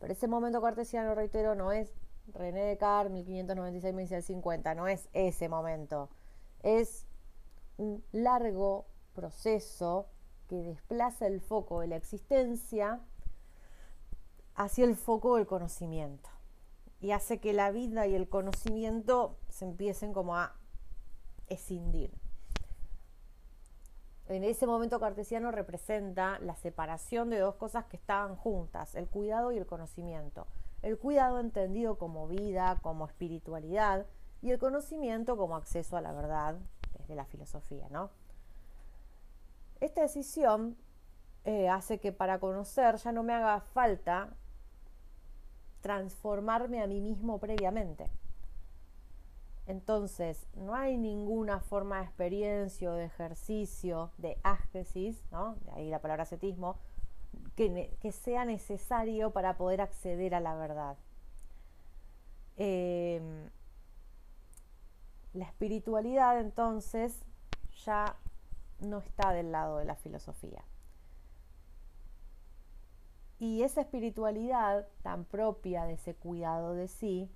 Pero 0.00 0.12
ese 0.12 0.28
momento 0.28 0.60
cartesiano, 0.60 1.14
reitero, 1.14 1.54
no 1.54 1.72
es 1.72 1.90
René 2.34 2.64
Descartes, 2.64 3.12
1596-1650, 3.12 4.76
no 4.76 4.86
es 4.88 5.08
ese 5.12 5.48
momento. 5.48 6.10
Es 6.62 7.06
un 7.76 8.04
largo 8.12 8.86
proceso 9.14 10.06
que 10.48 10.62
desplaza 10.62 11.26
el 11.26 11.40
foco 11.40 11.80
de 11.80 11.88
la 11.88 11.96
existencia 11.96 13.00
hacia 14.54 14.84
el 14.84 14.96
foco 14.96 15.36
del 15.36 15.46
conocimiento 15.46 16.28
y 17.00 17.12
hace 17.12 17.38
que 17.38 17.52
la 17.52 17.70
vida 17.70 18.06
y 18.06 18.14
el 18.14 18.28
conocimiento 18.28 19.38
se 19.48 19.64
empiecen 19.64 20.12
como 20.12 20.36
a 20.36 20.54
escindir. 21.46 22.12
En 24.26 24.44
ese 24.44 24.66
momento 24.66 25.00
cartesiano 25.00 25.50
representa 25.50 26.38
la 26.40 26.54
separación 26.54 27.30
de 27.30 27.38
dos 27.38 27.54
cosas 27.54 27.86
que 27.86 27.96
estaban 27.96 28.36
juntas, 28.36 28.94
el 28.94 29.08
cuidado 29.08 29.52
y 29.52 29.56
el 29.58 29.66
conocimiento. 29.66 30.46
El 30.82 30.98
cuidado 30.98 31.40
entendido 31.40 31.98
como 31.98 32.28
vida, 32.28 32.78
como 32.82 33.06
espiritualidad, 33.06 34.06
y 34.40 34.50
el 34.50 34.58
conocimiento 34.58 35.36
como 35.36 35.56
acceso 35.56 35.96
a 35.96 36.00
la 36.00 36.12
verdad 36.12 36.56
desde 36.96 37.14
la 37.14 37.24
filosofía, 37.24 37.88
¿no? 37.90 38.10
Esta 39.80 40.02
decisión 40.02 40.76
eh, 41.44 41.68
hace 41.68 41.98
que 41.98 42.12
para 42.12 42.38
conocer 42.38 42.96
ya 42.96 43.12
no 43.12 43.22
me 43.22 43.32
haga 43.32 43.60
falta 43.60 44.36
transformarme 45.80 46.82
a 46.82 46.86
mí 46.86 47.00
mismo 47.00 47.38
previamente. 47.38 48.10
Entonces, 49.66 50.46
no 50.54 50.74
hay 50.74 50.96
ninguna 50.96 51.60
forma 51.60 51.98
de 51.98 52.04
experiencia 52.04 52.90
o 52.90 52.94
de 52.94 53.04
ejercicio 53.04 54.10
de 54.16 54.38
ascesis, 54.42 55.22
¿no? 55.30 55.56
de 55.66 55.72
ahí 55.72 55.90
la 55.90 56.00
palabra 56.00 56.22
ascetismo, 56.22 56.78
que, 57.56 58.12
sea 58.12 58.44
necesario 58.44 59.32
para 59.32 59.56
poder 59.56 59.80
acceder 59.80 60.34
a 60.34 60.40
la 60.40 60.54
verdad. 60.54 60.96
Em, 62.56 63.50
la 65.34 65.44
espiritualidad 65.44 66.40
entonces 66.40 67.24
ya 67.84 68.16
no 68.80 68.98
está 68.98 69.32
del 69.32 69.52
lado 69.52 69.78
de 69.78 69.84
la 69.84 69.96
filosofía. 69.96 70.64
Y 73.40 73.62
esa 73.62 73.82
espiritualidad 73.82 74.88
tan 75.02 75.24
propia 75.24 75.84
de 75.84 75.94
ese 75.94 76.14
cuidado 76.14 76.74
de 76.74 76.88
sí 76.88 77.30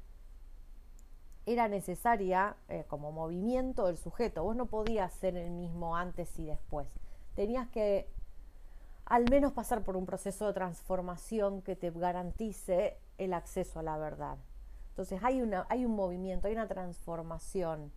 era 1.46 1.68
necesaria 1.68 2.56
eh, 2.68 2.84
como 2.88 3.12
movimiento 3.12 3.87
del 3.87 3.99
sujeto. 3.99 4.42
Vos 4.42 4.56
no 4.56 4.66
podías 4.66 5.12
ser 5.12 5.37
el 5.37 5.50
mismo 5.50 5.96
antes 5.96 6.38
y 6.38 6.44
después. 6.44 6.88
Tenías 7.34 7.68
que 7.68 8.08
al 9.06 9.28
menos 9.30 9.52
pasar 9.52 9.82
por 9.82 9.97
un 9.97 10.06
proceso 10.06 10.47
de 10.47 10.52
transformación 10.52 11.62
que 11.62 11.76
te 11.76 11.90
garantice 11.90 12.99
el 13.18 13.35
acceso 13.35 13.80
a 13.80 13.82
la 13.82 13.99
verdad. 13.99 14.38
Entonces 14.90 15.21
hay, 15.23 15.42
una, 15.42 15.66
hay 15.68 15.85
un 15.85 15.94
movimiento, 15.94 16.49
hay 16.49 16.54
una 16.54 16.68
transformación, 16.68 17.92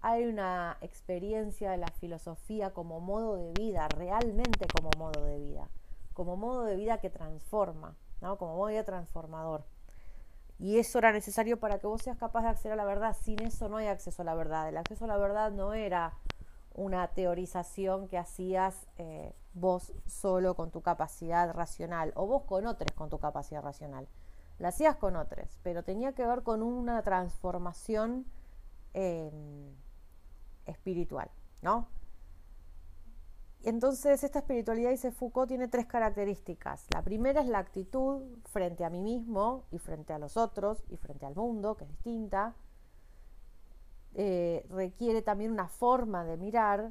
hay 0.00 0.26
una 0.26 0.78
experiencia 0.80 1.70
de 1.70 1.76
la 1.76 1.88
filosofía 1.88 2.72
como 2.72 3.00
modo 3.00 3.36
de 3.36 3.52
vida, 3.52 3.88
realmente 3.88 4.66
como 4.74 4.90
modo 4.98 5.24
de 5.24 5.38
vida 5.38 5.68
como 6.20 6.36
modo 6.36 6.64
de 6.64 6.76
vida 6.76 6.98
que 6.98 7.08
transforma, 7.08 7.96
¿no? 8.20 8.36
como 8.36 8.54
modo 8.56 8.66
de 8.66 8.74
vida 8.74 8.84
transformador. 8.84 9.64
Y 10.58 10.78
eso 10.78 10.98
era 10.98 11.12
necesario 11.12 11.58
para 11.58 11.78
que 11.78 11.86
vos 11.86 12.02
seas 12.02 12.18
capaz 12.18 12.42
de 12.42 12.48
acceder 12.48 12.74
a 12.74 12.76
la 12.76 12.84
verdad. 12.84 13.16
Sin 13.18 13.40
eso 13.40 13.70
no 13.70 13.78
hay 13.78 13.86
acceso 13.86 14.20
a 14.20 14.26
la 14.26 14.34
verdad. 14.34 14.68
El 14.68 14.76
acceso 14.76 15.06
a 15.06 15.08
la 15.08 15.16
verdad 15.16 15.50
no 15.50 15.72
era 15.72 16.12
una 16.74 17.06
teorización 17.08 18.08
que 18.08 18.18
hacías 18.18 18.86
eh, 18.98 19.34
vos 19.54 19.92
solo 20.06 20.54
con 20.54 20.70
tu 20.70 20.82
capacidad 20.82 21.52
racional 21.52 22.12
o 22.14 22.26
vos 22.26 22.44
con 22.44 22.66
otros 22.66 22.92
con 22.96 23.08
tu 23.08 23.18
capacidad 23.18 23.62
racional. 23.62 24.08
La 24.58 24.68
hacías 24.68 24.96
con 24.96 25.16
otros, 25.16 25.58
pero 25.62 25.82
tenía 25.82 26.12
que 26.12 26.26
ver 26.26 26.42
con 26.42 26.62
una 26.62 27.02
transformación 27.02 28.26
em, 28.92 29.74
espiritual, 30.66 31.30
¿no? 31.62 31.88
Entonces, 33.62 34.24
esta 34.24 34.38
espiritualidad, 34.38 34.90
dice 34.90 35.12
Foucault, 35.12 35.48
tiene 35.48 35.68
tres 35.68 35.86
características. 35.86 36.86
La 36.94 37.02
primera 37.02 37.42
es 37.42 37.46
la 37.46 37.58
actitud 37.58 38.22
frente 38.46 38.84
a 38.84 38.90
mí 38.90 39.02
mismo 39.02 39.64
y 39.70 39.78
frente 39.78 40.14
a 40.14 40.18
los 40.18 40.38
otros 40.38 40.82
y 40.88 40.96
frente 40.96 41.26
al 41.26 41.34
mundo, 41.34 41.76
que 41.76 41.84
es 41.84 41.90
distinta. 41.90 42.54
Eh, 44.14 44.66
requiere 44.70 45.22
también 45.22 45.52
una 45.52 45.68
forma 45.68 46.24
de 46.24 46.36
mirar 46.36 46.90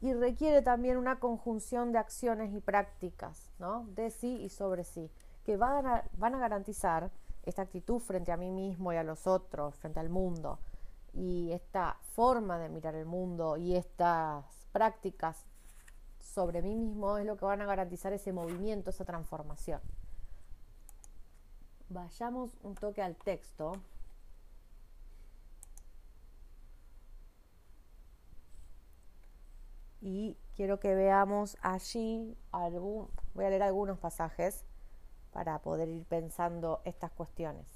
y 0.00 0.12
requiere 0.12 0.62
también 0.62 0.96
una 0.96 1.18
conjunción 1.18 1.92
de 1.92 1.98
acciones 1.98 2.54
y 2.54 2.60
prácticas, 2.60 3.50
¿no? 3.58 3.86
De 3.94 4.10
sí 4.10 4.36
y 4.42 4.48
sobre 4.48 4.84
sí, 4.84 5.10
que 5.44 5.56
van 5.56 5.86
a, 5.86 6.04
van 6.18 6.34
a 6.34 6.38
garantizar 6.38 7.10
esta 7.44 7.62
actitud 7.62 7.98
frente 7.98 8.32
a 8.32 8.36
mí 8.36 8.50
mismo 8.50 8.92
y 8.92 8.96
a 8.96 9.02
los 9.02 9.26
otros, 9.26 9.74
frente 9.76 9.98
al 9.98 10.08
mundo, 10.08 10.58
y 11.12 11.50
esta 11.52 11.96
forma 12.14 12.58
de 12.58 12.68
mirar 12.68 12.94
el 12.94 13.06
mundo 13.06 13.56
y 13.56 13.74
estas 13.74 14.44
prácticas 14.72 15.44
sobre 16.20 16.60
mí 16.60 16.76
mismo 16.76 17.16
es 17.16 17.24
lo 17.24 17.36
que 17.36 17.46
van 17.46 17.62
a 17.62 17.66
garantizar 17.66 18.12
ese 18.12 18.32
movimiento, 18.32 18.90
esa 18.90 19.04
transformación. 19.04 19.80
Vayamos 21.88 22.50
un 22.62 22.74
toque 22.74 23.00
al 23.00 23.16
texto. 23.16 23.72
Y 30.08 30.36
quiero 30.54 30.78
que 30.78 30.94
veamos 30.94 31.58
allí 31.62 32.38
algún, 32.52 33.08
voy 33.34 33.44
a 33.44 33.50
leer 33.50 33.64
algunos 33.64 33.98
pasajes 33.98 34.64
para 35.32 35.58
poder 35.62 35.88
ir 35.88 36.04
pensando 36.04 36.80
estas 36.84 37.10
cuestiones. 37.10 37.66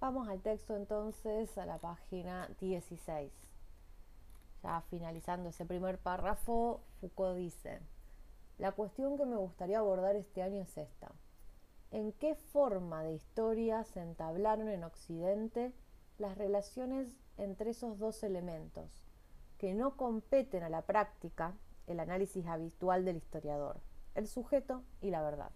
Vamos 0.00 0.28
al 0.28 0.42
texto 0.42 0.76
entonces, 0.76 1.56
a 1.56 1.64
la 1.64 1.78
página 1.78 2.46
16. 2.60 3.32
Ya 4.62 4.82
finalizando 4.90 5.48
ese 5.48 5.64
primer 5.64 5.96
párrafo, 5.96 6.82
Foucault 7.00 7.38
dice, 7.38 7.80
la 8.58 8.72
cuestión 8.72 9.16
que 9.16 9.26
me 9.26 9.36
gustaría 9.36 9.78
abordar 9.78 10.16
este 10.16 10.42
año 10.42 10.62
es 10.62 10.76
esta. 10.76 11.12
¿En 11.90 12.12
qué 12.12 12.34
forma 12.34 13.02
de 13.02 13.14
historia 13.14 13.84
se 13.84 14.00
entablaron 14.00 14.68
en 14.68 14.84
Occidente 14.84 15.72
las 16.18 16.36
relaciones 16.36 17.16
entre 17.36 17.70
esos 17.70 17.98
dos 17.98 18.22
elementos, 18.22 19.06
que 19.56 19.74
no 19.74 19.96
competen 19.96 20.62
a 20.62 20.68
la 20.68 20.82
práctica, 20.82 21.54
el 21.86 22.00
análisis 22.00 22.46
habitual 22.46 23.04
del 23.04 23.16
historiador, 23.16 23.80
el 24.14 24.26
sujeto 24.26 24.82
y 25.00 25.10
la 25.10 25.22
verdad? 25.22 25.52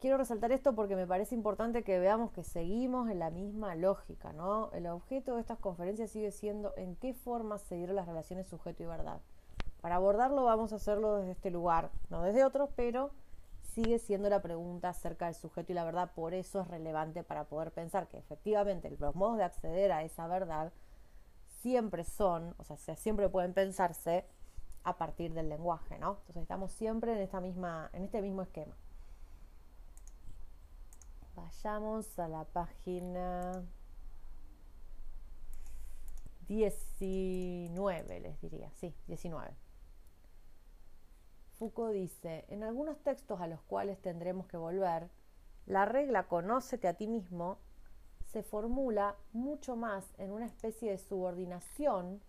quiero 0.00 0.18
resaltar 0.18 0.52
esto 0.52 0.74
porque 0.74 0.96
me 0.96 1.06
parece 1.06 1.34
importante 1.34 1.82
que 1.82 1.98
veamos 1.98 2.30
que 2.30 2.44
seguimos 2.44 3.10
en 3.10 3.18
la 3.18 3.30
misma 3.30 3.74
lógica, 3.74 4.32
¿no? 4.32 4.70
El 4.72 4.86
objeto 4.86 5.34
de 5.34 5.40
estas 5.40 5.58
conferencias 5.58 6.10
sigue 6.10 6.30
siendo 6.30 6.72
en 6.76 6.96
qué 6.96 7.14
forma 7.14 7.58
se 7.58 7.76
dieron 7.76 7.96
las 7.96 8.06
relaciones 8.06 8.46
sujeto 8.46 8.82
y 8.82 8.86
verdad. 8.86 9.20
Para 9.86 9.94
abordarlo 9.94 10.42
vamos 10.42 10.72
a 10.72 10.76
hacerlo 10.76 11.14
desde 11.14 11.30
este 11.30 11.48
lugar, 11.48 11.92
no 12.10 12.20
desde 12.22 12.44
otros, 12.44 12.70
pero 12.74 13.12
sigue 13.62 14.00
siendo 14.00 14.28
la 14.28 14.42
pregunta 14.42 14.88
acerca 14.88 15.26
del 15.26 15.36
sujeto 15.36 15.70
y 15.70 15.76
la 15.76 15.84
verdad, 15.84 16.10
por 16.12 16.34
eso 16.34 16.62
es 16.62 16.66
relevante 16.66 17.22
para 17.22 17.44
poder 17.44 17.70
pensar 17.70 18.08
que 18.08 18.18
efectivamente 18.18 18.90
los 18.98 19.14
modos 19.14 19.36
de 19.36 19.44
acceder 19.44 19.92
a 19.92 20.02
esa 20.02 20.26
verdad 20.26 20.72
siempre 21.62 22.02
son, 22.02 22.56
o 22.58 22.64
sea, 22.64 22.96
siempre 22.96 23.28
pueden 23.28 23.54
pensarse 23.54 24.26
a 24.82 24.98
partir 24.98 25.34
del 25.34 25.48
lenguaje, 25.48 26.00
¿no? 26.00 26.16
Entonces 26.22 26.42
estamos 26.42 26.72
siempre 26.72 27.12
en 27.12 27.18
esta 27.18 27.40
misma, 27.40 27.88
en 27.92 28.02
este 28.02 28.20
mismo 28.22 28.42
esquema. 28.42 28.74
Vayamos 31.36 32.18
a 32.18 32.26
la 32.26 32.42
página 32.42 33.62
19, 36.48 38.18
les 38.18 38.40
diría, 38.40 38.68
sí, 38.72 38.92
19. 39.06 39.65
Foucault 41.58 41.94
dice, 41.94 42.44
en 42.48 42.62
algunos 42.62 42.98
textos 42.98 43.40
a 43.40 43.46
los 43.46 43.62
cuales 43.62 43.98
tendremos 44.00 44.46
que 44.46 44.58
volver, 44.58 45.08
la 45.64 45.86
regla 45.86 46.28
conócete 46.28 46.86
a 46.86 46.94
ti 46.94 47.06
mismo 47.06 47.58
se 48.30 48.42
formula 48.42 49.16
mucho 49.32 49.74
más 49.74 50.04
en 50.18 50.32
una 50.32 50.44
especie 50.44 50.90
de 50.90 50.98
subordinación 50.98 52.20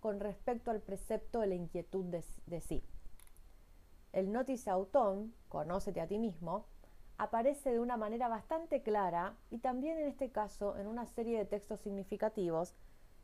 con 0.00 0.18
respecto 0.18 0.72
al 0.72 0.80
precepto 0.80 1.40
de 1.40 1.46
la 1.46 1.54
inquietud 1.54 2.04
de, 2.06 2.60
sí. 2.60 2.82
El 4.12 4.32
notice 4.32 4.68
auton, 4.68 5.32
conócete 5.48 6.00
a 6.00 6.08
ti 6.08 6.18
mismo, 6.18 6.66
aparece 7.18 7.70
de 7.70 7.78
una 7.78 7.96
manera 7.96 8.26
bastante 8.26 8.82
clara 8.82 9.36
y 9.50 9.58
también 9.58 9.98
en 9.98 10.08
este 10.08 10.30
caso 10.30 10.76
en 10.76 10.88
una 10.88 11.06
serie 11.06 11.38
de 11.38 11.44
textos 11.44 11.80
significativos 11.80 12.74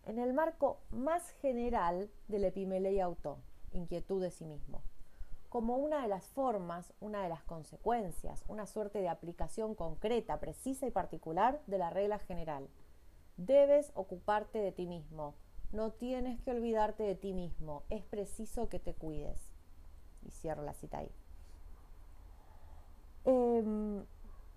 en 0.07 0.21
el 0.21 0.33
marco 0.33 0.79
más 0.91 1.29
general 1.43 2.09
del 2.29 2.45
epimeleia 2.45 3.07
auto, 3.07 3.39
inquietud 3.73 4.23
de 4.23 4.31
sí 4.31 4.47
mismo, 4.47 4.83
como 5.49 5.77
una 5.77 6.03
de 6.03 6.09
las 6.09 6.27
formas, 6.27 6.93
una 7.01 7.23
de 7.23 7.29
las 7.29 7.43
consecuencias, 7.43 8.45
una 8.49 8.67
suerte 8.67 9.01
de 9.01 9.09
aplicación 9.09 9.75
concreta, 9.75 10.41
precisa 10.41 10.87
y 10.87 10.91
particular 10.91 11.61
de 11.67 11.79
la 11.79 11.91
regla 11.91 12.19
general. 12.19 12.69
Debes 13.37 13.93
ocuparte 13.95 14.59
de 14.59 14.73
ti 14.73 14.87
mismo, 14.87 15.35
no 15.73 15.93
tienes 15.93 16.41
que 16.41 16.51
olvidarte 16.51 17.03
de 17.03 17.15
ti 17.15 17.33
mismo, 17.33 17.85
es 17.89 18.05
preciso 18.05 18.69
que 18.69 18.79
te 18.79 18.95
cuides. 18.95 19.55
Y 20.27 20.31
cierro 20.31 20.63
la 20.63 20.75
cita 20.75 20.99
ahí. 20.99 21.11
Em, 23.25 24.05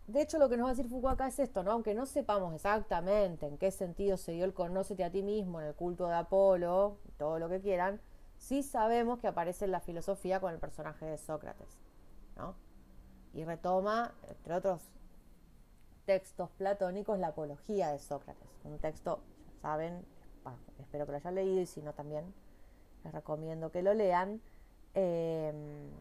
de 0.07 0.21
hecho, 0.21 0.39
lo 0.39 0.49
que 0.49 0.57
nos 0.57 0.65
va 0.65 0.71
a 0.71 0.73
decir 0.73 0.89
Foucault 0.89 1.13
acá 1.13 1.27
es 1.27 1.39
esto, 1.39 1.63
¿no? 1.63 1.71
Aunque 1.71 1.93
no 1.93 2.05
sepamos 2.05 2.53
exactamente 2.53 3.45
en 3.45 3.57
qué 3.57 3.71
sentido 3.71 4.17
se 4.17 4.33
dio 4.33 4.45
el 4.45 4.53
conócete 4.53 5.03
a 5.03 5.11
ti 5.11 5.23
mismo 5.23 5.61
en 5.61 5.67
el 5.67 5.75
culto 5.75 6.07
de 6.07 6.15
Apolo, 6.15 6.97
todo 7.17 7.39
lo 7.39 7.47
que 7.47 7.61
quieran, 7.61 8.01
sí 8.41 8.63
sabemos 8.63 9.19
que 9.19 9.27
aparece 9.27 9.65
en 9.65 9.71
la 9.71 9.79
filosofía 9.79 10.39
con 10.39 10.51
el 10.51 10.59
personaje 10.59 11.05
de 11.05 11.17
Sócrates, 11.17 11.77
¿no? 12.35 12.55
Y 13.33 13.45
retoma, 13.45 14.13
entre 14.27 14.55
otros 14.55 14.81
textos 16.05 16.49
platónicos, 16.57 17.19
la 17.19 17.27
apología 17.27 17.91
de 17.91 17.99
Sócrates, 17.99 18.49
un 18.63 18.79
texto, 18.79 19.19
ya 19.45 19.61
saben, 19.61 20.03
espero 20.79 21.05
que 21.05 21.11
lo 21.11 21.17
hayan 21.19 21.35
leído 21.35 21.61
y 21.61 21.67
si 21.67 21.81
no 21.83 21.93
también 21.93 22.33
les 23.03 23.13
recomiendo 23.13 23.71
que 23.71 23.83
lo 23.83 23.93
lean, 23.93 24.41
em, 24.95 25.91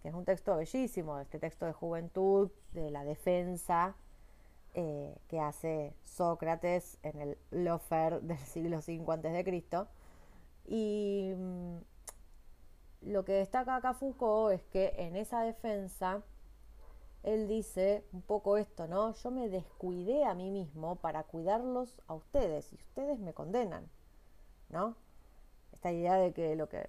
que 0.00 0.08
es 0.08 0.14
un 0.14 0.24
texto 0.24 0.56
bellísimo, 0.56 1.18
este 1.18 1.40
texto 1.40 1.66
de 1.66 1.72
juventud, 1.72 2.50
de 2.72 2.90
la 2.90 3.04
defensa 3.04 3.96
eh, 4.74 5.18
que 5.26 5.40
hace 5.40 5.92
Sócrates 6.04 6.98
en 7.02 7.20
el 7.20 7.38
Lofer 7.50 8.22
del 8.22 8.38
siglo 8.38 8.78
V 8.78 9.44
Cristo. 9.44 9.88
Y 10.66 11.32
mm, 11.36 11.76
lo 13.02 13.24
que 13.24 13.32
destaca 13.32 13.94
Foucault 13.94 14.54
es 14.54 14.62
que 14.66 14.94
en 14.98 15.16
esa 15.16 15.42
defensa 15.42 16.22
él 17.22 17.48
dice 17.48 18.04
un 18.12 18.22
poco 18.22 18.56
esto, 18.56 18.86
¿no? 18.86 19.12
Yo 19.14 19.30
me 19.30 19.48
descuidé 19.48 20.24
a 20.24 20.34
mí 20.34 20.50
mismo 20.50 20.96
para 20.96 21.24
cuidarlos 21.24 22.00
a 22.06 22.14
ustedes 22.14 22.72
y 22.72 22.76
ustedes 22.76 23.18
me 23.18 23.34
condenan, 23.34 23.90
¿no? 24.68 24.96
Esta 25.72 25.92
idea 25.92 26.14
de 26.14 26.32
que 26.32 26.56
lo 26.56 26.68
que 26.68 26.88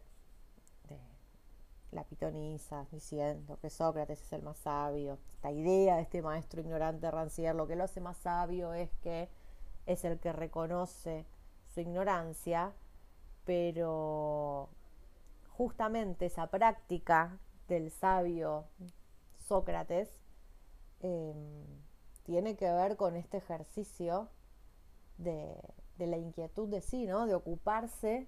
la 1.91 2.03
pitoniza 2.05 2.85
diciendo 2.91 3.59
que 3.61 3.69
Sócrates 3.69 4.21
es 4.21 4.33
el 4.33 4.43
más 4.43 4.57
sabio, 4.57 5.19
esta 5.33 5.51
idea 5.51 5.97
de 5.97 6.03
este 6.03 6.21
maestro 6.21 6.61
ignorante 6.61 7.11
Rancière, 7.11 7.53
lo 7.53 7.67
que 7.67 7.75
lo 7.75 7.83
hace 7.83 7.99
más 7.99 8.17
sabio 8.17 8.73
es 8.73 8.89
que 9.03 9.29
es 9.85 10.05
el 10.05 10.19
que 10.19 10.31
reconoce 10.31 11.25
su 11.73 11.81
ignorancia, 11.81 12.73
pero 13.45 14.69
justamente 15.49 16.27
esa 16.27 16.47
práctica 16.47 17.37
del 17.67 17.91
sabio 17.91 18.65
Sócrates 19.39 20.21
Em, 21.01 21.65
tiene 22.23 22.55
que 22.55 22.71
ver 22.71 22.95
con 22.95 23.15
este 23.15 23.37
ejercicio 23.37 24.29
de, 25.17 25.55
la 25.97 26.17
inquietud 26.17 26.67
de 26.67 26.81
sí, 26.81 27.05
¿no? 27.05 27.25
De 27.25 27.35
ocuparse 27.35 28.27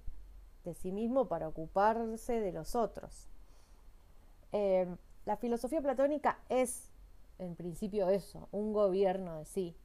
de 0.64 0.74
sí 0.74 0.92
mismo 0.92 1.28
para 1.28 1.48
ocuparse 1.48 2.40
de 2.40 2.52
los 2.52 2.76
otros. 2.76 3.30
Em, 4.52 4.98
la 5.26 5.38
filosofía 5.38 5.82
platónica 5.82 6.40
es, 6.50 6.90
en 7.40 7.56
principio, 7.56 8.10
eso, 8.10 8.48
un 8.52 8.74
gobierno 8.74 9.38
de 9.38 9.46
sí. 9.46 9.78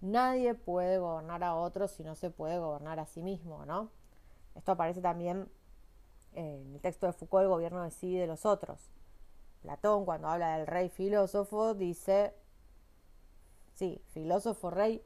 Nadie 0.00 0.54
puede 0.54 0.98
gobernar 0.98 1.42
a 1.42 1.56
otros 1.56 1.90
si 1.92 2.04
no 2.04 2.14
se 2.14 2.30
puede 2.30 2.58
gobernar 2.58 3.00
a 3.00 3.06
sí 3.06 3.22
mismo, 3.22 3.66
¿no? 3.66 3.90
Esto 4.58 4.72
aparece 4.72 5.00
también 5.00 5.48
en 6.34 6.74
el 6.74 6.80
texto 6.80 7.06
de 7.06 7.12
Foucault, 7.12 7.44
el 7.44 7.48
gobierno 7.48 7.82
de 7.84 7.92
sí 7.92 8.08
y 8.08 8.18
de 8.18 8.26
los 8.26 8.44
otros. 8.44 8.90
Platón, 9.62 10.04
cuando 10.04 10.28
habla 10.28 10.58
del 10.58 10.66
rey 10.66 10.88
filósofo, 10.88 11.74
dice, 11.74 12.34
sí, 13.74 14.02
filósofo 14.08 14.70
rey 14.70 15.00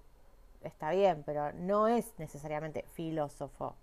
está 0.63 0.91
bien, 0.91 1.23
pero 1.25 1.53
no 1.53 1.87
es 1.87 2.19
necesariamente 2.19 2.85
filósofo. 2.95 3.77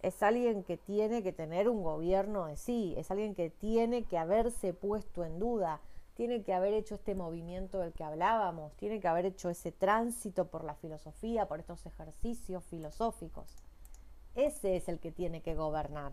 Es 0.00 0.22
alguien 0.24 0.64
que 0.64 0.76
tiene 0.76 1.22
que 1.22 1.32
tener 1.32 1.68
un 1.68 1.84
gobierno 1.84 2.46
de 2.46 2.56
sí, 2.56 2.94
es 2.96 3.10
alguien 3.12 3.36
que 3.36 3.50
tiene 3.50 4.04
que 4.04 4.18
haberse 4.18 4.74
puesto 4.74 5.24
en 5.24 5.38
duda, 5.38 5.80
tiene 6.14 6.42
que 6.42 6.52
haber 6.52 6.74
hecho 6.74 6.96
este 6.96 7.14
movimiento 7.14 7.78
del 7.78 7.92
que 7.92 8.02
hablábamos, 8.02 8.74
tiene 8.74 9.00
que 9.00 9.08
haber 9.08 9.26
hecho 9.26 9.50
ese 9.50 9.70
tránsito 9.70 10.48
por 10.48 10.64
la 10.64 10.74
filosofía, 10.74 11.46
por 11.46 11.60
estos 11.60 11.86
ejercicios 11.86 12.64
filosóficos. 12.64 13.62
Ese 14.34 14.76
es 14.76 14.88
el 14.88 14.98
que 14.98 15.12
tiene 15.12 15.42
que 15.42 15.54
gobernar 15.54 16.12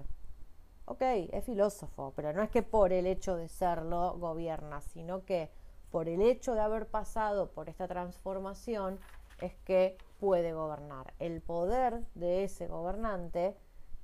ok, 0.90 1.02
es 1.32 1.46
filósofo, 1.46 2.14
pero 2.16 2.34
no 2.34 2.42
es 2.42 2.50
que 2.50 2.64
por 2.64 2.92
el 2.92 3.06
hecho 3.06 3.36
de 3.36 3.48
serlo 3.48 4.18
gobierna, 4.18 4.82
sino 4.82 5.24
que 5.24 5.52
por 5.92 6.10
el 6.10 6.20
hecho 6.20 6.56
de 6.56 6.62
haber 6.62 6.88
pasado 6.88 7.52
por 7.52 7.70
esta 7.70 7.88
transformación 7.88 9.00
es 9.40 9.54
que 9.66 10.00
puede 10.20 10.52
gobernar. 10.52 11.14
El 11.20 11.42
poder 11.42 12.04
de 12.16 12.44
ese 12.44 12.68
gobernante 12.68 13.56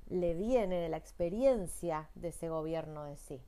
le 0.08 0.34
viene 0.34 0.76
de 0.76 0.88
la 0.88 0.96
experiencia 0.96 2.08
de 2.14 2.28
ese 2.28 2.48
gobierno 2.48 3.02
de 3.02 3.16
sí. 3.16 3.42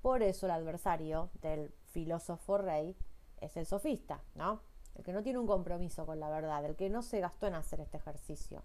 Por 0.00 0.22
eso 0.22 0.46
el 0.46 0.52
adversario 0.52 1.28
del 1.42 1.70
filósofo 1.92 2.56
rey 2.56 2.96
es 3.42 3.54
el 3.58 3.66
sofista, 3.66 4.22
¿no? 4.34 4.62
El 4.94 5.04
que 5.04 5.12
no 5.12 5.22
tiene 5.22 5.38
un 5.38 5.46
compromiso 5.46 6.06
con 6.06 6.20
la 6.20 6.30
verdad, 6.30 6.64
el 6.64 6.74
que 6.74 6.88
no 6.88 7.02
se 7.02 7.20
gastó 7.20 7.46
en 7.46 7.54
hacer 7.54 7.80
este 7.80 7.98
ejercicio. 7.98 8.62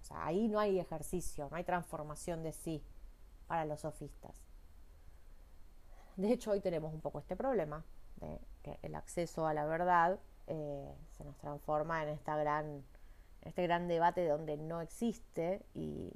O 0.00 0.04
sea, 0.04 0.26
ahí 0.26 0.48
no 0.48 0.58
hay 0.58 0.78
ejercicio, 0.78 1.48
no 1.50 1.56
hay 1.56 1.64
transformación 1.64 2.42
de 2.42 2.52
sí, 2.52 2.82
para 3.46 3.64
los 3.64 3.80
sofistas. 3.80 4.42
De 6.16 6.32
hecho, 6.32 6.50
hoy 6.50 6.60
tenemos 6.60 6.92
un 6.92 7.00
poco 7.00 7.18
este 7.18 7.36
problema 7.36 7.84
de 8.16 8.40
que 8.62 8.78
el 8.82 8.94
acceso 8.94 9.46
a 9.46 9.54
la 9.54 9.64
verdad 9.64 10.18
eh, 10.46 10.94
se 11.10 11.24
nos 11.24 11.36
transforma 11.38 12.02
en 12.02 12.10
esta 12.10 12.36
gran, 12.36 12.84
este 13.42 13.62
gran 13.62 13.88
debate 13.88 14.26
donde 14.26 14.56
no 14.56 14.80
existe 14.80 15.64
y 15.74 16.12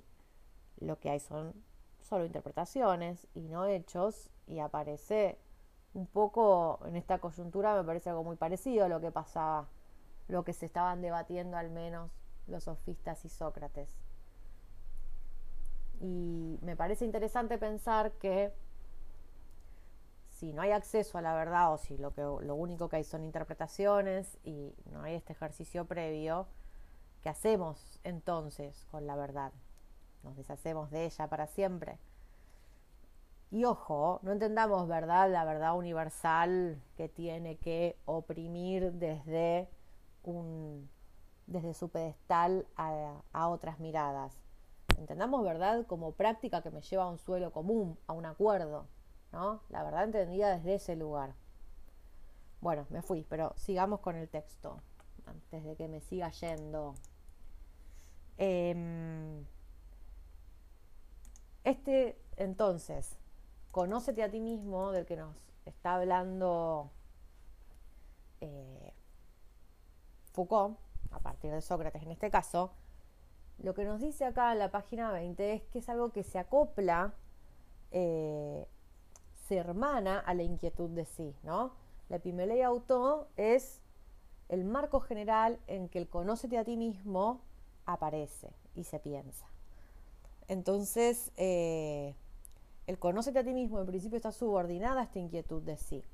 lo 0.80 0.98
que 0.98 1.10
hay 1.10 1.20
son 1.20 1.54
solo 2.02 2.24
interpretaciones 2.26 3.26
y 3.34 3.48
no 3.48 3.64
hechos 3.66 4.30
y 4.46 4.58
aparece 4.58 5.38
un 5.94 6.06
poco 6.06 6.80
en 6.86 6.96
esta 6.96 7.18
coyuntura 7.18 7.74
me 7.76 7.84
parece 7.84 8.10
algo 8.10 8.24
muy 8.24 8.36
parecido 8.36 8.84
a 8.84 8.88
lo 8.88 9.00
que 9.00 9.10
pasaba, 9.10 9.68
lo 10.28 10.44
que 10.44 10.52
se 10.52 10.66
estaban 10.66 11.00
debatiendo 11.00 11.56
al 11.56 11.70
menos 11.70 12.10
los 12.46 12.64
sofistas 12.64 13.24
y 13.24 13.28
Sócrates. 13.28 13.90
Y 16.00 16.58
me 16.62 16.76
parece 16.76 17.04
interesante 17.04 17.58
pensar 17.58 18.12
que 18.12 18.52
si 20.30 20.52
no 20.52 20.62
hay 20.62 20.72
acceso 20.72 21.16
a 21.16 21.22
la 21.22 21.34
verdad 21.34 21.72
o 21.72 21.78
si 21.78 21.96
lo, 21.96 22.12
que, 22.12 22.22
lo 22.22 22.54
único 22.54 22.88
que 22.88 22.96
hay 22.96 23.04
son 23.04 23.24
interpretaciones 23.24 24.38
y 24.44 24.74
no 24.90 25.02
hay 25.02 25.14
este 25.14 25.32
ejercicio 25.32 25.86
previo, 25.86 26.46
¿qué 27.22 27.28
hacemos 27.28 28.00
entonces 28.04 28.86
con 28.90 29.06
la 29.06 29.16
verdad? 29.16 29.52
¿Nos 30.22 30.36
deshacemos 30.36 30.90
de 30.90 31.04
ella 31.06 31.28
para 31.28 31.46
siempre? 31.46 31.98
Y 33.50 33.64
ojo, 33.64 34.18
no 34.22 34.32
entendamos 34.32 34.88
verdad, 34.88 35.30
la 35.30 35.44
verdad 35.44 35.76
universal 35.76 36.82
que 36.96 37.08
tiene 37.08 37.56
que 37.56 37.96
oprimir 38.04 38.92
desde 38.92 39.68
un 40.24 40.90
desde 41.46 41.74
su 41.74 41.88
pedestal 41.88 42.66
a 42.76 43.48
otras 43.48 43.78
miradas. 43.80 44.44
Entendamos 44.98 45.42
verdad 45.42 45.86
como 45.86 46.12
práctica 46.12 46.62
que 46.62 46.70
me 46.70 46.80
lleva 46.80 47.04
a 47.04 47.08
un 47.08 47.18
suelo 47.18 47.52
común, 47.52 47.98
a 48.06 48.12
un 48.12 48.26
acuerdo, 48.26 48.86
¿no? 49.32 49.60
La 49.68 49.82
verdad 49.82 50.04
entendida 50.04 50.56
desde 50.56 50.74
ese 50.74 50.96
lugar. 50.96 51.34
Bueno, 52.60 52.86
me 52.90 53.02
fui, 53.02 53.26
pero 53.28 53.52
sigamos 53.56 54.00
con 54.00 54.16
el 54.16 54.28
texto, 54.28 54.80
antes 55.26 55.64
de 55.64 55.76
que 55.76 55.88
me 55.88 56.00
siga 56.00 56.30
yendo. 56.30 56.94
Em, 58.38 59.44
este, 61.64 62.18
entonces, 62.36 63.18
conócete 63.70 64.22
a 64.22 64.30
ti 64.30 64.40
mismo, 64.40 64.92
del 64.92 65.06
que 65.06 65.16
nos 65.16 65.36
está 65.66 65.96
hablando 65.96 66.90
eh, 68.40 68.92
Foucault, 70.32 70.78
a 71.14 71.20
partir 71.20 71.50
de 71.50 71.60
Sócrates 71.60 72.02
en 72.02 72.10
este 72.10 72.30
caso, 72.30 72.72
lo 73.58 73.74
que 73.74 73.84
nos 73.84 74.00
dice 74.00 74.24
acá 74.24 74.52
en 74.52 74.58
la 74.58 74.70
página 74.70 75.12
20 75.12 75.52
es 75.52 75.62
que 75.62 75.78
es 75.78 75.88
algo 75.88 76.10
que 76.10 76.22
se 76.22 76.38
acopla, 76.38 77.14
eh, 77.92 78.66
se 79.46 79.56
hermana 79.56 80.18
a 80.18 80.34
la 80.34 80.42
inquietud 80.42 80.90
de 80.90 81.04
sí, 81.04 81.34
¿no? 81.42 81.72
La 82.08 82.16
epimeleia 82.16 82.66
auto 82.66 83.28
es 83.36 83.80
el 84.48 84.64
marco 84.64 85.00
general 85.00 85.58
en 85.66 85.88
que 85.88 85.98
el 85.98 86.08
conócete 86.08 86.58
a 86.58 86.64
ti 86.64 86.76
mismo 86.76 87.40
aparece 87.86 88.50
y 88.74 88.84
se 88.84 88.98
piensa. 88.98 89.46
Entonces, 90.48 91.32
eh, 91.36 92.14
el 92.86 92.98
conócete 92.98 93.38
a 93.38 93.44
ti 93.44 93.54
mismo 93.54 93.80
en 93.80 93.86
principio 93.86 94.16
está 94.16 94.32
subordinada 94.32 95.00
a 95.00 95.04
esta 95.04 95.18
inquietud 95.18 95.62
de 95.62 95.76
sí. 95.76 96.04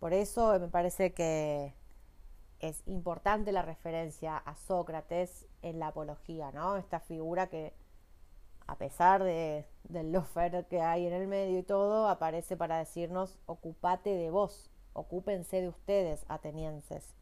Por 0.00 0.14
eso 0.14 0.58
me 0.58 0.68
parece 0.68 1.12
que 1.12 1.74
es 2.62 2.80
importante 2.86 3.50
la 3.50 3.62
referencia 3.62 4.36
a 4.36 4.54
Sócrates 4.54 5.46
en 5.62 5.80
la 5.80 5.88
apología, 5.88 6.52
¿no? 6.52 6.76
Esta 6.76 7.00
figura 7.00 7.48
que, 7.48 7.74
a 8.68 8.76
pesar 8.76 9.24
de, 9.24 9.66
del 9.82 10.12
lofer 10.12 10.66
que 10.68 10.80
hay 10.80 11.06
en 11.06 11.12
el 11.12 11.26
medio 11.26 11.58
y 11.58 11.64
todo, 11.64 12.08
aparece 12.08 12.56
para 12.56 12.78
decirnos, 12.78 13.36
ocupate 13.46 14.10
de 14.10 14.30
vos, 14.30 14.70
ocúpense 14.92 15.60
de 15.60 15.68
ustedes, 15.68 16.24
atenienses. 16.28 17.12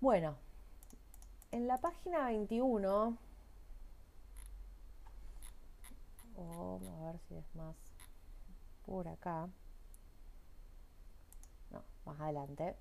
Bueno, 0.00 0.36
en 1.50 1.66
la 1.66 1.78
página 1.78 2.26
21, 2.26 3.16
vamos 6.36 6.82
a 6.88 7.06
ver 7.06 7.18
si 7.26 7.36
es 7.36 7.54
más 7.54 7.74
por 8.84 9.08
acá, 9.08 9.48
no, 11.70 11.82
más 12.04 12.20
adelante, 12.20 12.76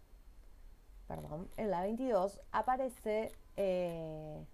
perdón, 1.09 1.49
en 1.57 1.71
la 1.71 1.81
22 1.81 2.39
aparece, 2.51 3.31
eh, 3.57 4.45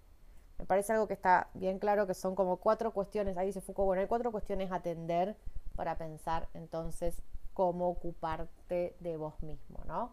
me 0.58 0.64
parece 0.64 0.94
algo 0.94 1.06
que 1.06 1.12
está 1.12 1.50
bien 1.52 1.78
claro, 1.78 2.06
que 2.06 2.14
son 2.14 2.34
como 2.34 2.56
cuatro 2.56 2.94
cuestiones, 2.94 3.36
ahí 3.36 3.52
se 3.52 3.60
Foucault, 3.60 3.86
bueno, 3.86 4.00
hay 4.00 4.08
cuatro 4.08 4.32
cuestiones 4.32 4.72
a 4.72 4.76
atender 4.76 5.36
para 5.76 5.98
pensar 5.98 6.48
entonces 6.54 7.20
cómo 7.52 7.88
ocuparte 7.90 8.96
de 9.00 9.16
vos 9.18 9.42
mismo, 9.42 9.84
¿no? 9.86 10.12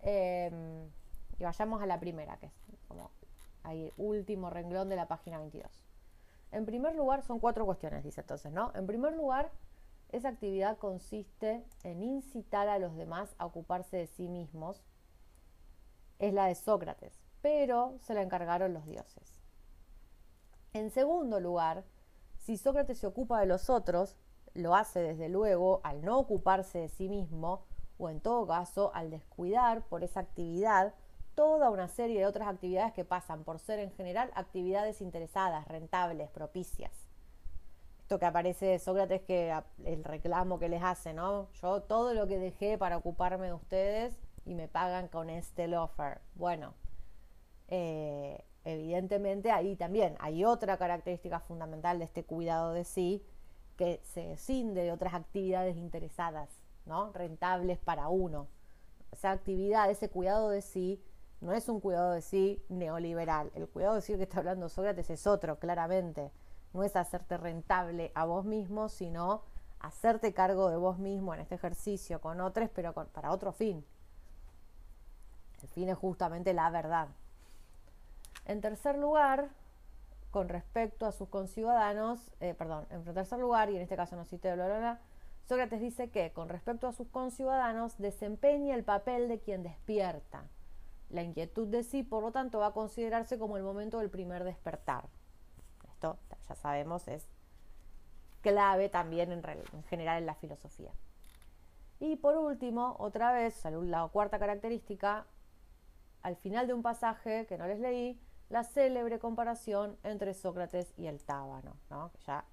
Em, 0.00 0.90
y 1.38 1.44
vayamos 1.44 1.80
a 1.80 1.86
la 1.86 2.00
primera, 2.00 2.36
que 2.38 2.46
es 2.46 2.52
como 2.88 3.12
ahí 3.62 3.92
último 3.96 4.50
renglón 4.50 4.88
de 4.88 4.96
la 4.96 5.06
página 5.06 5.38
22. 5.38 5.70
En 6.50 6.66
primer 6.66 6.96
lugar, 6.96 7.22
son 7.22 7.38
cuatro 7.38 7.64
cuestiones, 7.64 8.02
dice 8.02 8.22
entonces, 8.22 8.50
¿no? 8.50 8.72
En 8.74 8.88
primer 8.88 9.14
lugar, 9.14 9.52
esa 10.10 10.30
actividad 10.30 10.78
consiste 10.78 11.64
en 11.84 12.02
incitar 12.02 12.68
a 12.68 12.80
los 12.80 12.96
demás 12.96 13.36
a 13.38 13.46
ocuparse 13.46 13.98
de 13.98 14.06
sí 14.08 14.28
mismos. 14.28 14.82
Es 16.20 16.32
la 16.32 16.46
de 16.46 16.54
Sócrates, 16.54 17.18
pero 17.42 17.96
se 18.00 18.14
la 18.14 18.22
encargaron 18.22 18.72
los 18.74 18.86
dioses. 18.86 19.40
En 20.74 20.90
segundo 20.90 21.40
lugar, 21.40 21.82
si 22.36 22.56
Sócrates 22.56 22.98
se 22.98 23.06
ocupa 23.06 23.40
de 23.40 23.46
los 23.46 23.70
otros, 23.70 24.16
lo 24.54 24.74
hace 24.74 25.00
desde 25.00 25.28
luego 25.28 25.80
al 25.82 26.04
no 26.04 26.18
ocuparse 26.18 26.78
de 26.78 26.88
sí 26.88 27.08
mismo, 27.08 27.64
o 27.98 28.10
en 28.10 28.20
todo 28.20 28.46
caso 28.46 28.92
al 28.94 29.10
descuidar 29.10 29.82
por 29.86 30.04
esa 30.04 30.20
actividad 30.20 30.94
toda 31.34 31.70
una 31.70 31.88
serie 31.88 32.20
de 32.20 32.26
otras 32.26 32.48
actividades 32.48 32.92
que 32.92 33.04
pasan 33.06 33.42
por 33.42 33.58
ser 33.58 33.78
en 33.78 33.90
general 33.92 34.30
actividades 34.34 35.00
interesadas, 35.00 35.66
rentables, 35.68 36.28
propicias. 36.28 36.92
Esto 38.00 38.18
que 38.18 38.26
aparece 38.26 38.66
de 38.66 38.78
Sócrates, 38.78 39.22
que 39.22 39.54
el 39.84 40.04
reclamo 40.04 40.58
que 40.58 40.68
les 40.68 40.82
hace, 40.82 41.14
¿no? 41.14 41.50
Yo 41.62 41.82
todo 41.82 42.12
lo 42.12 42.26
que 42.26 42.38
dejé 42.38 42.76
para 42.76 42.98
ocuparme 42.98 43.46
de 43.46 43.52
ustedes 43.54 44.18
y 44.44 44.54
me 44.54 44.68
pagan 44.68 45.08
con 45.08 45.30
este 45.30 45.76
offer. 45.76 46.20
Bueno, 46.34 46.74
eh, 47.68 48.44
evidentemente 48.64 49.50
ahí 49.50 49.76
también 49.76 50.16
hay 50.20 50.44
otra 50.44 50.76
característica 50.76 51.40
fundamental 51.40 51.98
de 51.98 52.04
este 52.04 52.24
cuidado 52.24 52.72
de 52.72 52.84
sí, 52.84 53.24
que 53.76 54.00
se 54.04 54.36
cinde 54.36 54.82
de 54.82 54.92
otras 54.92 55.14
actividades 55.14 55.76
interesadas, 55.76 56.50
¿no? 56.84 57.12
Rentables 57.12 57.78
para 57.78 58.08
uno. 58.08 58.48
Esa 59.12 59.30
actividad, 59.30 59.90
ese 59.90 60.10
cuidado 60.10 60.50
de 60.50 60.60
sí, 60.62 61.02
no 61.40 61.54
es 61.54 61.68
un 61.68 61.80
cuidado 61.80 62.12
de 62.12 62.20
sí 62.20 62.62
neoliberal. 62.68 63.50
El 63.54 63.68
cuidado 63.68 63.94
de 63.94 64.02
sí 64.02 64.14
que 64.16 64.24
está 64.24 64.38
hablando 64.38 64.68
Sócrates 64.68 65.08
es 65.08 65.26
otro, 65.26 65.58
claramente. 65.58 66.30
No 66.74 66.82
es 66.84 66.94
hacerte 66.94 67.38
rentable 67.38 68.12
a 68.14 68.26
vos 68.26 68.44
mismo, 68.44 68.88
sino 68.88 69.42
hacerte 69.80 70.34
cargo 70.34 70.68
de 70.68 70.76
vos 70.76 70.98
mismo 70.98 71.32
en 71.32 71.40
este 71.40 71.54
ejercicio 71.54 72.20
con 72.20 72.40
otros, 72.40 72.68
pero 72.74 72.92
para 72.92 73.32
otro 73.32 73.52
fin. 73.52 73.84
Fin 75.74 75.88
es 75.88 75.98
justamente 75.98 76.54
la 76.54 76.70
verdad. 76.70 77.08
En 78.44 78.60
tercer 78.60 78.98
lugar, 78.98 79.50
con 80.30 80.48
respecto 80.48 81.06
a 81.06 81.12
sus 81.12 81.28
conciudadanos, 81.28 82.32
eh, 82.40 82.54
perdón, 82.54 82.86
en 82.90 83.04
tercer 83.04 83.38
lugar, 83.38 83.70
y 83.70 83.76
en 83.76 83.82
este 83.82 83.96
caso 83.96 84.16
no 84.16 84.24
cité 84.24 84.54
bla, 84.54 84.66
bla, 84.66 85.00
Sócrates 85.46 85.80
dice 85.80 86.10
que 86.10 86.32
con 86.32 86.48
respecto 86.48 86.86
a 86.86 86.92
sus 86.92 87.08
conciudadanos 87.08 87.98
desempeña 87.98 88.74
el 88.74 88.84
papel 88.84 89.28
de 89.28 89.40
quien 89.40 89.64
despierta 89.64 90.44
la 91.10 91.22
inquietud 91.22 91.66
de 91.66 91.82
sí, 91.82 92.02
por 92.02 92.22
lo 92.22 92.32
tanto, 92.32 92.60
va 92.60 92.68
a 92.68 92.72
considerarse 92.72 93.38
como 93.38 93.56
el 93.56 93.62
momento 93.62 93.98
del 93.98 94.10
primer 94.10 94.44
despertar. 94.44 95.08
Esto, 95.88 96.18
ya 96.48 96.54
sabemos, 96.54 97.08
es 97.08 97.26
clave 98.42 98.88
también 98.88 99.32
en, 99.32 99.42
general 99.88 100.18
en 100.18 100.26
la 100.26 100.34
filosofía. 100.36 100.92
Y 101.98 102.16
por 102.16 102.36
último, 102.36 102.96
otra 102.98 103.32
vez, 103.32 103.62
la 103.64 104.08
cuarta 104.08 104.38
característica, 104.38 105.26
al 106.22 106.36
final 106.36 106.66
de 106.66 106.74
un 106.74 106.82
pasaje 106.82 107.46
que 107.46 107.58
no 107.58 107.66
les 107.66 107.80
leí, 107.80 108.20
la 108.48 108.64
célebre 108.64 109.18
comparación 109.18 109.96
entre 110.02 110.34
Sócrates 110.34 110.92
y 110.96 111.06
el 111.06 111.20
tábano, 111.20 111.76
¿no? 111.88 112.10
ya 112.26 112.44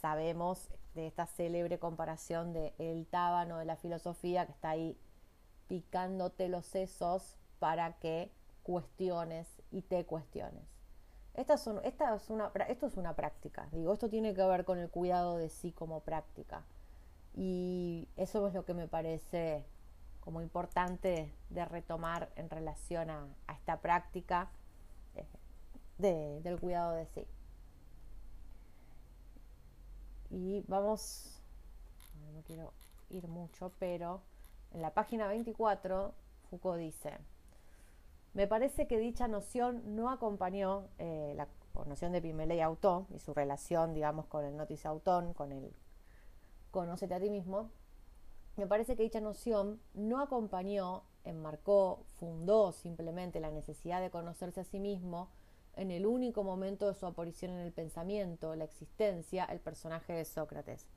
sabemos 0.00 0.70
de 0.94 1.06
esta 1.06 1.26
célebre 1.26 1.78
comparación 1.78 2.52
de 2.52 2.74
el 2.78 3.06
tábano 3.06 3.58
de 3.58 3.64
la 3.64 3.76
filosofía 3.76 4.46
que 4.46 4.52
está 4.52 4.70
ahí 4.70 4.96
picándote 5.66 6.48
los 6.48 6.66
sesos 6.66 7.36
para 7.58 7.92
que 7.98 8.30
cuestiones 8.62 9.46
y 9.70 9.82
te 9.82 10.04
cuestiones. 10.06 10.64
Esta 11.34 11.54
es 11.54 11.66
esta 11.84 12.14
es 12.14 12.30
una, 12.30 12.50
esto 12.68 12.86
es 12.86 12.96
una 12.96 13.14
práctica, 13.14 13.68
digo, 13.72 13.92
esto 13.92 14.08
tiene 14.08 14.34
que 14.34 14.42
ver 14.42 14.64
con 14.64 14.78
el 14.78 14.90
cuidado 14.90 15.36
de 15.36 15.50
sí 15.50 15.72
como 15.72 16.00
práctica. 16.00 16.64
Y 17.34 18.08
eso 18.16 18.46
es 18.48 18.54
lo 18.54 18.64
que 18.64 18.74
me 18.74 18.88
parece 18.88 19.64
como 20.28 20.42
importante 20.42 21.32
de 21.48 21.64
retomar 21.64 22.30
en 22.36 22.50
relación 22.50 23.08
a, 23.08 23.26
esta 23.50 23.80
práctica 23.80 24.50
eh, 25.96 26.38
del 26.42 26.60
cuidado 26.60 26.92
de 26.92 27.06
sí. 27.06 27.26
Y 30.28 30.64
vamos, 30.68 31.40
no 32.34 32.42
quiero 32.42 32.74
ir 33.08 33.26
mucho, 33.26 33.72
pero 33.78 34.20
en 34.74 34.82
la 34.82 34.92
página 34.92 35.28
24 35.28 36.12
Foucault 36.50 36.78
dice, 36.78 37.16
me 38.34 38.46
parece 38.46 38.86
que 38.86 38.98
dicha 38.98 39.28
noción 39.28 39.96
no 39.96 40.10
acompañó 40.10 40.88
eh, 40.98 41.32
la 41.36 41.48
noción 41.86 42.12
de 42.12 42.20
Pimele 42.20 42.56
y 42.56 42.60
Autó 42.60 43.06
y 43.14 43.18
su 43.18 43.32
relación, 43.32 43.94
digamos, 43.94 44.26
con 44.26 44.44
el 44.44 44.58
notice 44.58 44.88
autón, 44.88 45.32
con 45.32 45.52
el 45.52 45.72
conócete 46.70 47.14
a 47.14 47.18
ti 47.18 47.30
mismo. 47.30 47.70
Me 48.58 48.66
parece 48.66 48.96
que 48.96 49.04
dicha 49.04 49.20
noción 49.20 49.80
no 49.94 50.20
acompañó, 50.20 51.04
enmarcó, 51.22 52.02
fundó 52.18 52.72
simplemente 52.72 53.38
la 53.38 53.52
necesidad 53.52 54.00
de 54.00 54.10
conocerse 54.10 54.62
a 54.62 54.64
sí 54.64 54.80
mismo 54.80 55.28
en 55.76 55.92
el 55.92 56.06
único 56.06 56.42
momento 56.42 56.88
de 56.88 56.94
su 56.94 57.06
aparición 57.06 57.52
en 57.52 57.58
el 57.60 57.72
pensamiento, 57.72 58.56
la 58.56 58.64
existencia, 58.64 59.44
el 59.44 59.60
personaje 59.60 60.12
de 60.12 60.24
Sócrates. 60.24 60.88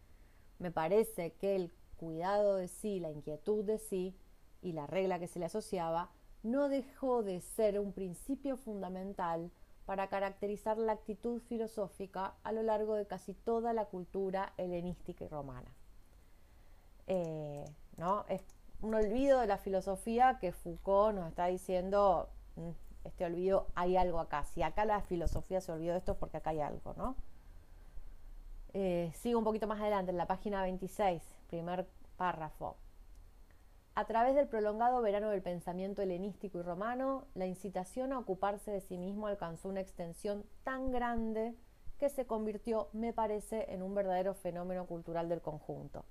Me 0.58 0.72
parece 0.72 1.34
que 1.34 1.56
el 1.56 1.72
cuidado 1.98 2.56
de 2.56 2.68
sí, 2.68 3.00
la 3.00 3.12
inquietud 3.12 3.64
de 3.64 3.78
sí 3.78 4.18
y 4.64 4.72
la 4.72 4.88
regla 4.88 5.20
que 5.20 5.28
se 5.28 5.38
le 5.38 5.46
asociaba 5.46 6.10
no 6.42 6.68
dejó 6.68 7.22
de 7.22 7.42
ser 7.42 7.80
un 7.80 7.94
principio 7.94 8.58
fundamental 8.58 9.52
para 9.86 10.10
caracterizar 10.10 10.80
la 10.80 10.94
actitud 10.94 11.40
filosófica 11.42 12.34
a 12.42 12.54
lo 12.54 12.64
largo 12.64 12.96
de 12.96 13.06
casi 13.06 13.36
toda 13.36 13.72
la 13.72 13.86
cultura 13.86 14.56
helenística 14.58 15.26
y 15.26 15.28
romana. 15.28 15.72
Eh, 17.14 17.66
¿no? 17.98 18.24
Es 18.30 18.42
un 18.82 18.96
olvido 18.96 19.42
de 19.42 19.48
la 19.48 19.58
filosofía 19.58 20.38
que 20.40 20.54
Foucault 20.54 21.14
nos 21.14 21.28
está 21.28 21.48
diciendo, 21.48 22.30
mm, 22.56 22.70
este 23.04 23.26
olvido 23.26 23.68
hay 23.76 23.98
algo 23.98 24.22
acá. 24.22 24.46
Si 24.46 24.64
acá 24.64 24.86
la 24.86 25.02
filosofía 25.02 25.60
se 25.60 25.74
olvidó 25.74 25.92
de 25.92 25.98
esto 25.98 26.14
es 26.14 26.18
porque 26.18 26.38
acá 26.38 26.52
hay 26.52 26.62
algo, 26.62 26.94
¿no? 26.94 27.18
Eh, 28.74 29.12
sigo 29.14 29.40
un 29.40 29.44
poquito 29.44 29.68
más 29.68 29.82
adelante, 29.82 30.12
en 30.12 30.18
la 30.18 30.26
página 30.26 30.62
26, 30.62 31.22
primer 31.48 31.86
párrafo. 32.16 32.78
A 33.94 34.06
través 34.06 34.34
del 34.34 34.48
prolongado 34.48 35.02
verano 35.02 35.32
del 35.32 35.42
pensamiento 35.42 36.02
helenístico 36.02 36.60
y 36.60 36.62
romano, 36.62 37.26
la 37.36 37.46
incitación 37.46 38.14
a 38.14 38.20
ocuparse 38.20 38.72
de 38.72 38.80
sí 38.80 38.98
mismo 38.98 39.28
alcanzó 39.28 39.68
una 39.68 39.82
extensión 39.82 40.46
tan 40.64 40.92
grande 40.92 41.58
que 42.00 42.08
se 42.08 42.26
convirtió, 42.26 42.88
me 42.94 43.12
parece, 43.12 43.66
en 43.74 43.82
un 43.82 43.94
verdadero 43.94 44.34
fenómeno 44.34 44.86
cultural 44.86 45.28
del 45.28 45.42
conjunto. 45.42 46.06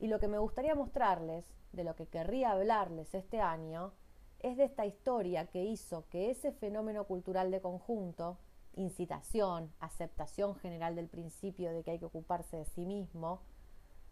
Y 0.00 0.08
lo 0.08 0.18
que 0.18 0.28
me 0.28 0.38
gustaría 0.38 0.74
mostrarles, 0.74 1.44
de 1.72 1.84
lo 1.84 1.94
que 1.94 2.06
querría 2.06 2.52
hablarles 2.52 3.14
este 3.14 3.40
año, 3.40 3.92
es 4.40 4.56
de 4.56 4.64
esta 4.64 4.86
historia 4.86 5.46
que 5.46 5.62
hizo 5.64 6.08
que 6.08 6.30
ese 6.30 6.52
fenómeno 6.52 7.04
cultural 7.04 7.50
de 7.50 7.60
conjunto, 7.60 8.38
incitación, 8.74 9.70
aceptación 9.78 10.56
general 10.56 10.96
del 10.96 11.08
principio 11.08 11.70
de 11.72 11.82
que 11.82 11.90
hay 11.90 11.98
que 11.98 12.06
ocuparse 12.06 12.56
de 12.56 12.64
sí 12.64 12.86
mismo, 12.86 13.42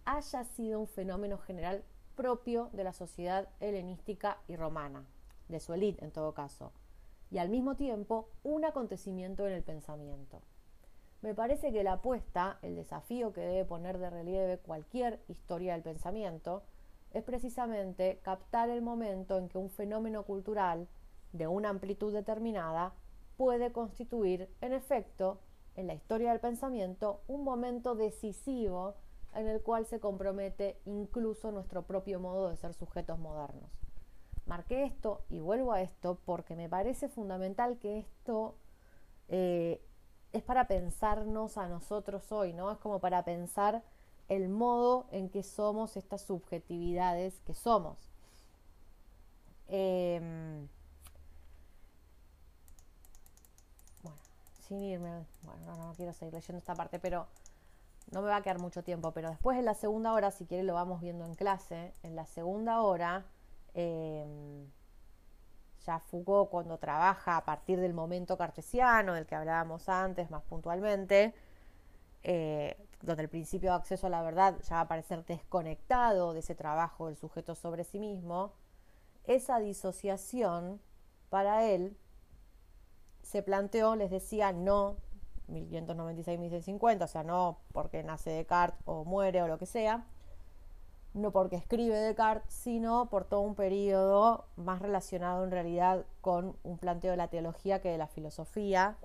haya 0.04 0.44
sido 0.44 0.78
un 0.78 0.86
fenómeno 0.86 1.38
general 1.38 1.82
propio 2.14 2.68
de 2.74 2.84
la 2.84 2.92
sociedad 2.92 3.48
helenística 3.60 4.42
y 4.46 4.56
romana, 4.56 5.06
de 5.48 5.58
su 5.58 5.72
élite 5.72 6.04
en 6.04 6.10
todo 6.10 6.34
caso, 6.34 6.72
y 7.30 7.38
al 7.38 7.48
mismo 7.48 7.76
tiempo 7.76 8.28
un 8.42 8.66
acontecimiento 8.66 9.46
en 9.46 9.54
el 9.54 9.62
pensamiento. 9.62 10.42
Me 11.20 11.34
parece 11.34 11.72
que 11.72 11.82
la 11.82 11.94
apuesta, 11.94 12.58
el 12.62 12.76
desafío 12.76 13.32
que 13.32 13.40
debe 13.40 13.64
poner 13.64 13.98
de 13.98 14.08
relieve 14.08 14.58
cualquier 14.58 15.20
historia 15.28 15.72
del 15.72 15.82
pensamiento, 15.82 16.62
es 17.12 17.24
precisamente 17.24 18.20
captar 18.22 18.68
el 18.70 18.82
momento 18.82 19.38
en 19.38 19.48
que 19.48 19.58
un 19.58 19.70
fenómeno 19.70 20.22
cultural 20.24 20.88
de 21.32 21.46
una 21.46 21.70
amplitud 21.70 22.12
determinada 22.12 22.94
puede 23.36 23.72
constituir, 23.72 24.48
en 24.60 24.72
efecto, 24.72 25.40
en 25.74 25.86
la 25.86 25.94
historia 25.94 26.30
del 26.30 26.40
pensamiento, 26.40 27.22
un 27.28 27.44
momento 27.44 27.94
decisivo 27.94 28.94
en 29.34 29.46
el 29.46 29.62
cual 29.62 29.86
se 29.86 30.00
compromete 30.00 30.80
incluso 30.84 31.52
nuestro 31.52 31.82
propio 31.82 32.20
modo 32.20 32.48
de 32.48 32.56
ser 32.56 32.74
sujetos 32.74 33.18
modernos. 33.18 33.70
Marqué 34.46 34.84
esto 34.84 35.22
y 35.28 35.40
vuelvo 35.40 35.72
a 35.72 35.82
esto 35.82 36.18
porque 36.24 36.56
me 36.56 36.68
parece 36.68 37.08
fundamental 37.08 37.78
que 37.78 37.98
esto 37.98 38.56
eh, 39.28 39.80
es 40.32 40.42
para 40.42 40.66
pensarnos 40.68 41.56
a 41.56 41.68
nosotros 41.68 42.30
hoy, 42.32 42.52
¿no? 42.52 42.70
Es 42.70 42.78
como 42.78 43.00
para 43.00 43.24
pensar 43.24 43.82
el 44.28 44.48
modo 44.48 45.06
en 45.10 45.30
que 45.30 45.42
somos 45.42 45.96
estas 45.96 46.22
subjetividades 46.22 47.40
que 47.46 47.54
somos. 47.54 47.96
Em, 49.68 50.68
bueno, 54.02 54.18
sin 54.66 54.82
irme, 54.82 55.24
bueno, 55.42 55.76
no, 55.76 55.94
quiero 55.94 56.12
seguir 56.12 56.34
leyendo 56.34 56.58
esta 56.58 56.74
parte, 56.74 56.98
pero 56.98 57.26
no 58.10 58.22
me 58.22 58.28
va 58.28 58.36
a 58.36 58.42
quedar 58.42 58.60
mucho 58.60 58.82
tiempo, 58.82 59.12
pero 59.12 59.30
después 59.30 59.58
en 59.58 59.64
la 59.64 59.74
segunda 59.74 60.12
hora, 60.12 60.30
si 60.30 60.46
quiere 60.46 60.62
lo 60.62 60.74
vamos 60.74 61.00
viendo 61.00 61.24
en 61.24 61.34
clase, 61.34 61.92
en 62.02 62.16
la 62.16 62.26
segunda 62.26 62.82
hora, 62.82 63.24
em, 63.74 64.66
ya 65.86 65.98
Foucault 66.00 66.50
cuando 66.50 66.78
trabaja 66.78 67.36
a 67.36 67.44
partir 67.44 67.80
del 67.80 67.94
momento 67.94 68.36
cartesiano, 68.36 69.14
del 69.14 69.26
que 69.26 69.34
hablábamos 69.34 69.88
antes 69.88 70.30
más 70.30 70.42
puntualmente, 70.44 71.34
eh, 72.22 72.76
donde 73.02 73.22
el 73.22 73.28
principio 73.28 73.70
de 73.70 73.76
acceso 73.76 74.06
a 74.08 74.10
la 74.10 74.22
verdad 74.22 74.56
ya 74.62 74.76
va 74.76 74.80
a 74.82 74.88
parecer 74.88 75.24
desconectado 75.24 76.32
de 76.32 76.40
ese 76.40 76.54
trabajo 76.54 77.06
del 77.06 77.16
sujeto 77.16 77.54
sobre 77.54 77.84
sí 77.84 77.98
mismo, 77.98 78.52
esa 79.24 79.58
disociación 79.58 80.80
para 81.30 81.64
él 81.64 81.96
se 83.22 83.42
planteó, 83.42 83.94
les 83.94 84.10
decía, 84.10 84.52
no 84.52 84.96
1596-1650, 85.48 87.04
o 87.04 87.08
sea, 87.08 87.24
no 87.24 87.58
porque 87.72 88.02
nace 88.02 88.30
Descartes 88.30 88.80
o 88.84 89.04
muere 89.04 89.42
o 89.42 89.48
lo 89.48 89.58
que 89.58 89.66
sea, 89.66 90.06
no 91.18 91.32
porque 91.32 91.56
escribe 91.56 91.96
Descartes, 91.96 92.52
sino 92.52 93.08
por 93.10 93.24
todo 93.24 93.40
un 93.40 93.54
periodo 93.54 94.44
más 94.56 94.80
relacionado 94.80 95.44
en 95.44 95.50
realidad 95.50 96.06
con 96.20 96.56
un 96.62 96.78
planteo 96.78 97.10
de 97.10 97.16
la 97.16 97.28
teología 97.28 97.80
que 97.80 97.90
de 97.90 97.98
la 97.98 98.06
filosofía, 98.06 98.96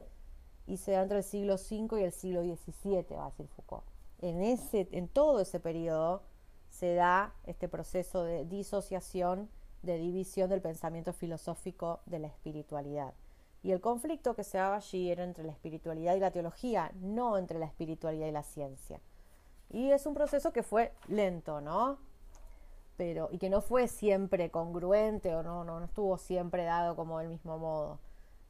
y 0.65 0.77
se 0.77 0.91
da 0.93 1.01
entre 1.01 1.17
el 1.17 1.23
siglo 1.23 1.55
V 1.55 1.99
y 1.99 2.03
el 2.03 2.11
siglo 2.11 2.41
XVII, 2.41 3.15
va 3.15 3.25
a 3.25 3.29
decir 3.29 3.47
Foucault. 3.47 3.83
En, 4.21 4.41
ese, 4.41 4.87
en 4.91 5.07
todo 5.09 5.41
ese 5.41 5.59
periodo 5.59 6.21
se 6.69 6.95
da 6.95 7.33
este 7.45 7.67
proceso 7.67 8.23
de 8.23 8.45
disociación, 8.45 9.49
de 9.81 9.97
división 9.97 10.49
del 10.49 10.61
pensamiento 10.61 11.11
filosófico 11.11 11.99
de 12.05 12.19
la 12.19 12.27
espiritualidad. 12.27 13.13
Y 13.61 13.71
el 13.71 13.81
conflicto 13.81 14.35
que 14.35 14.43
se 14.43 14.57
daba 14.57 14.77
allí 14.77 15.09
era 15.09 15.23
entre 15.23 15.43
la 15.43 15.51
espiritualidad 15.51 16.15
y 16.15 16.19
la 16.19 16.31
teología, 16.31 16.91
no 17.01 17.37
entre 17.37 17.59
la 17.59 17.65
espiritualidad 17.65 18.27
y 18.27 18.31
la 18.31 18.43
ciencia. 18.43 19.01
Y 19.69 19.91
es 19.91 20.05
un 20.05 20.13
proceso 20.13 20.53
que 20.53 20.63
fue 20.63 20.93
lento, 21.07 21.61
¿no? 21.61 21.97
Pero, 22.97 23.29
y 23.31 23.39
que 23.39 23.49
no 23.49 23.61
fue 23.61 23.87
siempre 23.87 24.51
congruente 24.51 25.35
o 25.35 25.41
no, 25.41 25.63
no, 25.63 25.79
no 25.79 25.85
estuvo 25.85 26.17
siempre 26.17 26.63
dado 26.63 26.95
como 26.95 27.19
del 27.19 27.29
mismo 27.29 27.57
modo. 27.57 27.99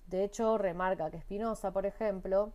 De 0.08 0.24
hecho, 0.24 0.58
remarca 0.58 1.10
que 1.10 1.22
Spinoza, 1.22 1.72
por 1.72 1.86
ejemplo, 1.86 2.52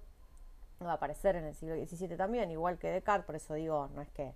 va 0.85 0.93
a 0.93 0.95
aparecer 0.95 1.37
en 1.37 1.45
el 1.45 1.55
siglo 1.55 1.75
XVII 1.75 2.17
también, 2.17 2.51
igual 2.51 2.79
que 2.79 2.89
Descartes, 2.89 3.27
por 3.27 3.37
eso 3.37 3.55
digo, 3.55 3.89
no 3.95 4.03
es 4.03 4.11
que 4.11 4.35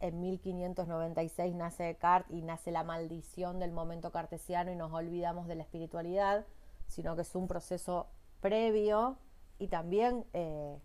en 0.00 0.20
1596 0.20 1.54
nace 1.54 1.84
Descartes 1.84 2.36
y 2.36 2.42
nace 2.42 2.70
la 2.70 2.82
maldición 2.82 3.60
del 3.60 3.72
momento 3.72 4.10
cartesiano 4.10 4.70
y 4.72 4.76
nos 4.76 4.92
olvidamos 4.92 5.46
de 5.46 5.54
la 5.54 5.62
espiritualidad, 5.62 6.44
sino 6.86 7.16
que 7.16 7.22
es 7.22 7.34
un 7.34 7.48
proceso 7.48 8.08
previo 8.40 9.16
y 9.58 9.68
también 9.68 10.26
eh, 10.32 10.78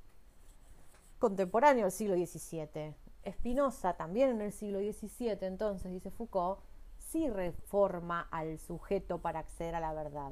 contemporáneo 1.20 1.86
al 1.86 1.92
siglo 1.92 2.16
XVII. 2.16 2.96
Spinoza 3.30 3.94
también 3.94 4.30
en 4.32 4.42
el 4.42 4.52
siglo 4.52 4.80
XVII, 4.80 5.38
entonces, 5.42 5.92
dice 5.92 6.10
Foucault, 6.10 6.60
sí 6.98 7.30
reforma 7.30 8.28
al 8.32 8.58
sujeto 8.60 9.20
para 9.20 9.40
acceder 9.40 9.76
a 9.76 9.80
la 9.80 9.94
verdad. 9.94 10.32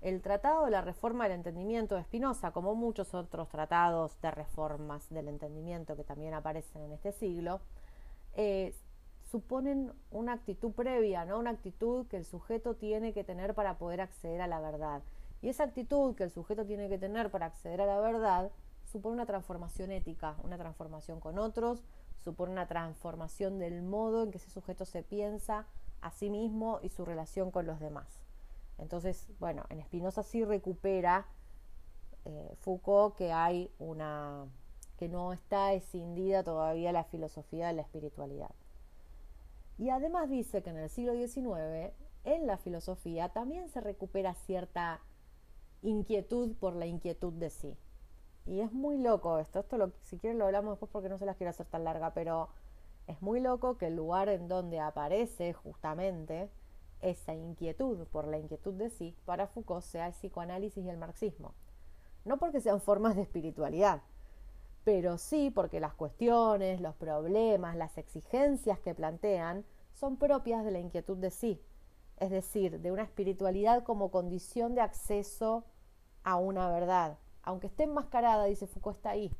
El 0.00 0.20
Tratado 0.20 0.64
de 0.66 0.70
la 0.70 0.82
Reforma 0.82 1.24
del 1.24 1.34
Entendimiento 1.38 1.94
de 1.94 2.02
Spinoza, 2.02 2.50
como 2.50 2.74
muchos 2.74 3.14
otros 3.14 3.48
tratados 3.48 4.20
de 4.20 4.30
reformas 4.30 5.08
del 5.08 5.28
entendimiento 5.28 5.96
que 5.96 6.04
también 6.04 6.34
aparecen 6.34 6.82
en 6.82 6.92
este 6.92 7.12
siglo, 7.12 7.60
eh, 8.34 8.74
suponen 9.22 9.92
una 10.10 10.34
actitud 10.34 10.72
previa, 10.72 11.24
¿no? 11.24 11.38
una 11.38 11.50
actitud 11.50 12.06
que 12.08 12.18
el 12.18 12.24
sujeto 12.24 12.74
tiene 12.74 13.14
que 13.14 13.24
tener 13.24 13.54
para 13.54 13.78
poder 13.78 14.00
acceder 14.00 14.42
a 14.42 14.46
la 14.46 14.60
verdad. 14.60 15.02
Y 15.40 15.48
esa 15.48 15.64
actitud 15.64 16.14
que 16.14 16.24
el 16.24 16.30
sujeto 16.30 16.66
tiene 16.66 16.88
que 16.88 16.98
tener 16.98 17.30
para 17.30 17.46
acceder 17.46 17.80
a 17.80 17.86
la 17.86 18.00
verdad 18.00 18.50
supone 18.94 19.14
una 19.14 19.26
transformación 19.26 19.90
ética, 19.90 20.36
una 20.44 20.56
transformación 20.56 21.18
con 21.18 21.36
otros, 21.36 21.82
supone 22.22 22.52
una 22.52 22.68
transformación 22.68 23.58
del 23.58 23.82
modo 23.82 24.22
en 24.22 24.30
que 24.30 24.38
ese 24.38 24.50
sujeto 24.50 24.84
se 24.84 25.02
piensa 25.02 25.66
a 26.00 26.12
sí 26.12 26.30
mismo 26.30 26.78
y 26.80 26.90
su 26.90 27.04
relación 27.04 27.50
con 27.50 27.66
los 27.66 27.80
demás. 27.80 28.06
Entonces, 28.78 29.26
bueno, 29.40 29.64
en 29.68 29.82
Spinoza 29.82 30.22
sí 30.22 30.44
recupera 30.44 31.26
eh, 32.24 32.54
Foucault 32.60 33.16
que 33.16 33.32
hay 33.32 33.68
una 33.80 34.46
que 34.96 35.08
no 35.08 35.32
está 35.32 35.72
escindida 35.72 36.44
todavía 36.44 36.92
la 36.92 37.02
filosofía 37.02 37.66
de 37.66 37.72
la 37.72 37.82
espiritualidad. 37.82 38.54
Y 39.76 39.90
además 39.90 40.30
dice 40.30 40.62
que 40.62 40.70
en 40.70 40.78
el 40.78 40.88
siglo 40.88 41.14
XIX, 41.14 41.92
en 42.22 42.46
la 42.46 42.58
filosofía, 42.58 43.30
también 43.30 43.68
se 43.70 43.80
recupera 43.80 44.34
cierta 44.34 45.00
inquietud 45.82 46.54
por 46.54 46.76
la 46.76 46.86
inquietud 46.86 47.32
de 47.32 47.50
sí. 47.50 47.76
Y 48.46 48.60
es 48.60 48.72
muy 48.72 48.98
loco 48.98 49.38
esto, 49.38 49.60
esto 49.60 49.78
lo, 49.78 49.92
si 50.02 50.18
quieren 50.18 50.38
lo 50.38 50.46
hablamos 50.46 50.72
después 50.72 50.90
porque 50.92 51.08
no 51.08 51.18
se 51.18 51.26
las 51.26 51.36
quiero 51.36 51.50
hacer 51.50 51.66
tan 51.66 51.84
larga, 51.84 52.12
pero 52.12 52.50
es 53.06 53.20
muy 53.22 53.40
loco 53.40 53.78
que 53.78 53.86
el 53.86 53.96
lugar 53.96 54.28
en 54.28 54.48
donde 54.48 54.80
aparece 54.80 55.52
justamente 55.52 56.50
esa 57.00 57.34
inquietud 57.34 58.06
por 58.08 58.26
la 58.26 58.38
inquietud 58.38 58.74
de 58.74 58.90
sí 58.90 59.16
para 59.24 59.46
Foucault 59.46 59.84
sea 59.84 60.06
el 60.06 60.12
psicoanálisis 60.12 60.84
y 60.84 60.88
el 60.88 60.98
marxismo. 60.98 61.54
No 62.24 62.38
porque 62.38 62.60
sean 62.60 62.80
formas 62.80 63.16
de 63.16 63.22
espiritualidad, 63.22 64.02
pero 64.84 65.18
sí 65.18 65.50
porque 65.50 65.80
las 65.80 65.94
cuestiones, 65.94 66.80
los 66.80 66.94
problemas, 66.94 67.76
las 67.76 67.98
exigencias 67.98 68.78
que 68.80 68.94
plantean 68.94 69.64
son 69.92 70.16
propias 70.16 70.64
de 70.64 70.70
la 70.70 70.80
inquietud 70.80 71.16
de 71.16 71.30
sí, 71.30 71.60
es 72.18 72.30
decir, 72.30 72.80
de 72.80 72.92
una 72.92 73.02
espiritualidad 73.02 73.82
como 73.84 74.10
condición 74.10 74.74
de 74.74 74.80
acceso 74.80 75.64
a 76.22 76.36
una 76.36 76.68
verdad. 76.70 77.18
Aunque 77.44 77.68
esté 77.68 77.84
enmascarada, 77.84 78.44
dice 78.44 78.66
Foucault, 78.66 78.96
está 78.96 79.10
ahí. 79.10 79.30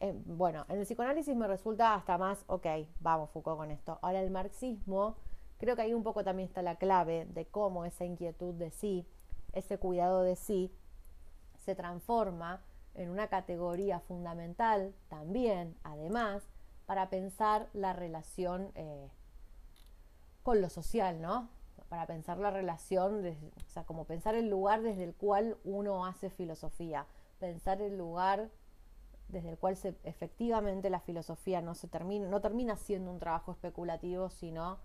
Eh, 0.00 0.14
bueno, 0.26 0.64
en 0.68 0.78
el 0.78 0.84
psicoanálisis 0.84 1.36
me 1.36 1.46
resulta 1.46 1.94
hasta 1.94 2.16
más, 2.16 2.44
ok, 2.46 2.66
vamos 3.00 3.30
Foucault 3.30 3.58
con 3.58 3.70
esto. 3.70 3.98
Ahora 4.02 4.20
el 4.20 4.30
marxismo 4.30 5.16
Creo 5.60 5.76
que 5.76 5.82
ahí 5.82 5.92
un 5.92 6.02
poco 6.02 6.24
también 6.24 6.48
está 6.48 6.62
la 6.62 6.76
clave 6.76 7.26
de 7.26 7.44
cómo 7.44 7.84
esa 7.84 8.06
inquietud 8.06 8.54
de 8.54 8.70
sí, 8.70 9.06
ese 9.52 9.76
cuidado 9.76 10.22
de 10.22 10.34
sí, 10.34 10.72
se 11.66 11.74
transforma 11.74 12.62
en 12.94 13.10
una 13.10 13.28
categoría 13.28 14.00
fundamental 14.00 14.94
también, 15.08 15.76
además, 15.84 16.42
para 16.86 17.10
pensar 17.10 17.68
la 17.74 17.92
relación 17.92 18.72
eh, 18.74 19.10
con 20.42 20.62
lo 20.62 20.70
social, 20.70 21.20
¿no? 21.20 21.50
Para 21.90 22.06
pensar 22.06 22.38
la 22.38 22.50
relación, 22.50 23.22
o 23.26 23.68
sea, 23.68 23.84
como 23.84 24.06
pensar 24.06 24.34
el 24.36 24.48
lugar 24.48 24.80
desde 24.80 25.04
el 25.04 25.14
cual 25.14 25.58
uno 25.64 26.06
hace 26.06 26.30
filosofía, 26.30 27.04
pensar 27.40 27.80
el 27.82 27.98
lugar 27.98 28.50
desde 29.28 29.50
el 29.50 29.58
cual 29.58 29.76
se, 29.76 29.96
efectivamente 30.04 30.90
la 30.90 31.00
filosofía 31.00 31.60
no 31.60 31.74
se 31.74 31.88
termina, 31.88 32.28
no 32.28 32.40
termina 32.40 32.76
siendo 32.76 33.10
un 33.10 33.18
trabajo 33.18 33.52
especulativo, 33.52 34.30
sino 34.30 34.78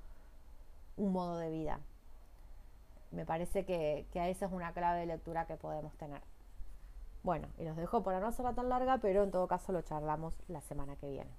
un 0.98 1.12
modo 1.12 1.38
de 1.38 1.50
vida. 1.50 1.80
Me 3.12 3.26
parece 3.26 3.66
que, 3.66 4.08
que 4.12 4.30
esa 4.30 4.46
es 4.46 4.52
una 4.52 4.74
clave 4.74 5.02
de 5.02 5.06
lectura 5.08 5.46
que 5.46 5.58
podemos 5.58 5.96
tener. 5.98 6.22
Bueno, 7.24 7.48
y 7.58 7.64
los 7.64 7.76
dejo 7.76 8.04
para 8.04 8.20
no 8.20 8.28
hacerla 8.28 8.54
tan 8.54 8.70
larga, 8.70 9.00
pero 9.00 9.24
en 9.24 9.32
todo 9.32 9.48
caso 9.48 9.72
lo 9.72 9.82
charlamos 9.82 10.36
la 10.48 10.62
semana 10.62 10.96
que 10.96 11.10
viene. 11.10 11.32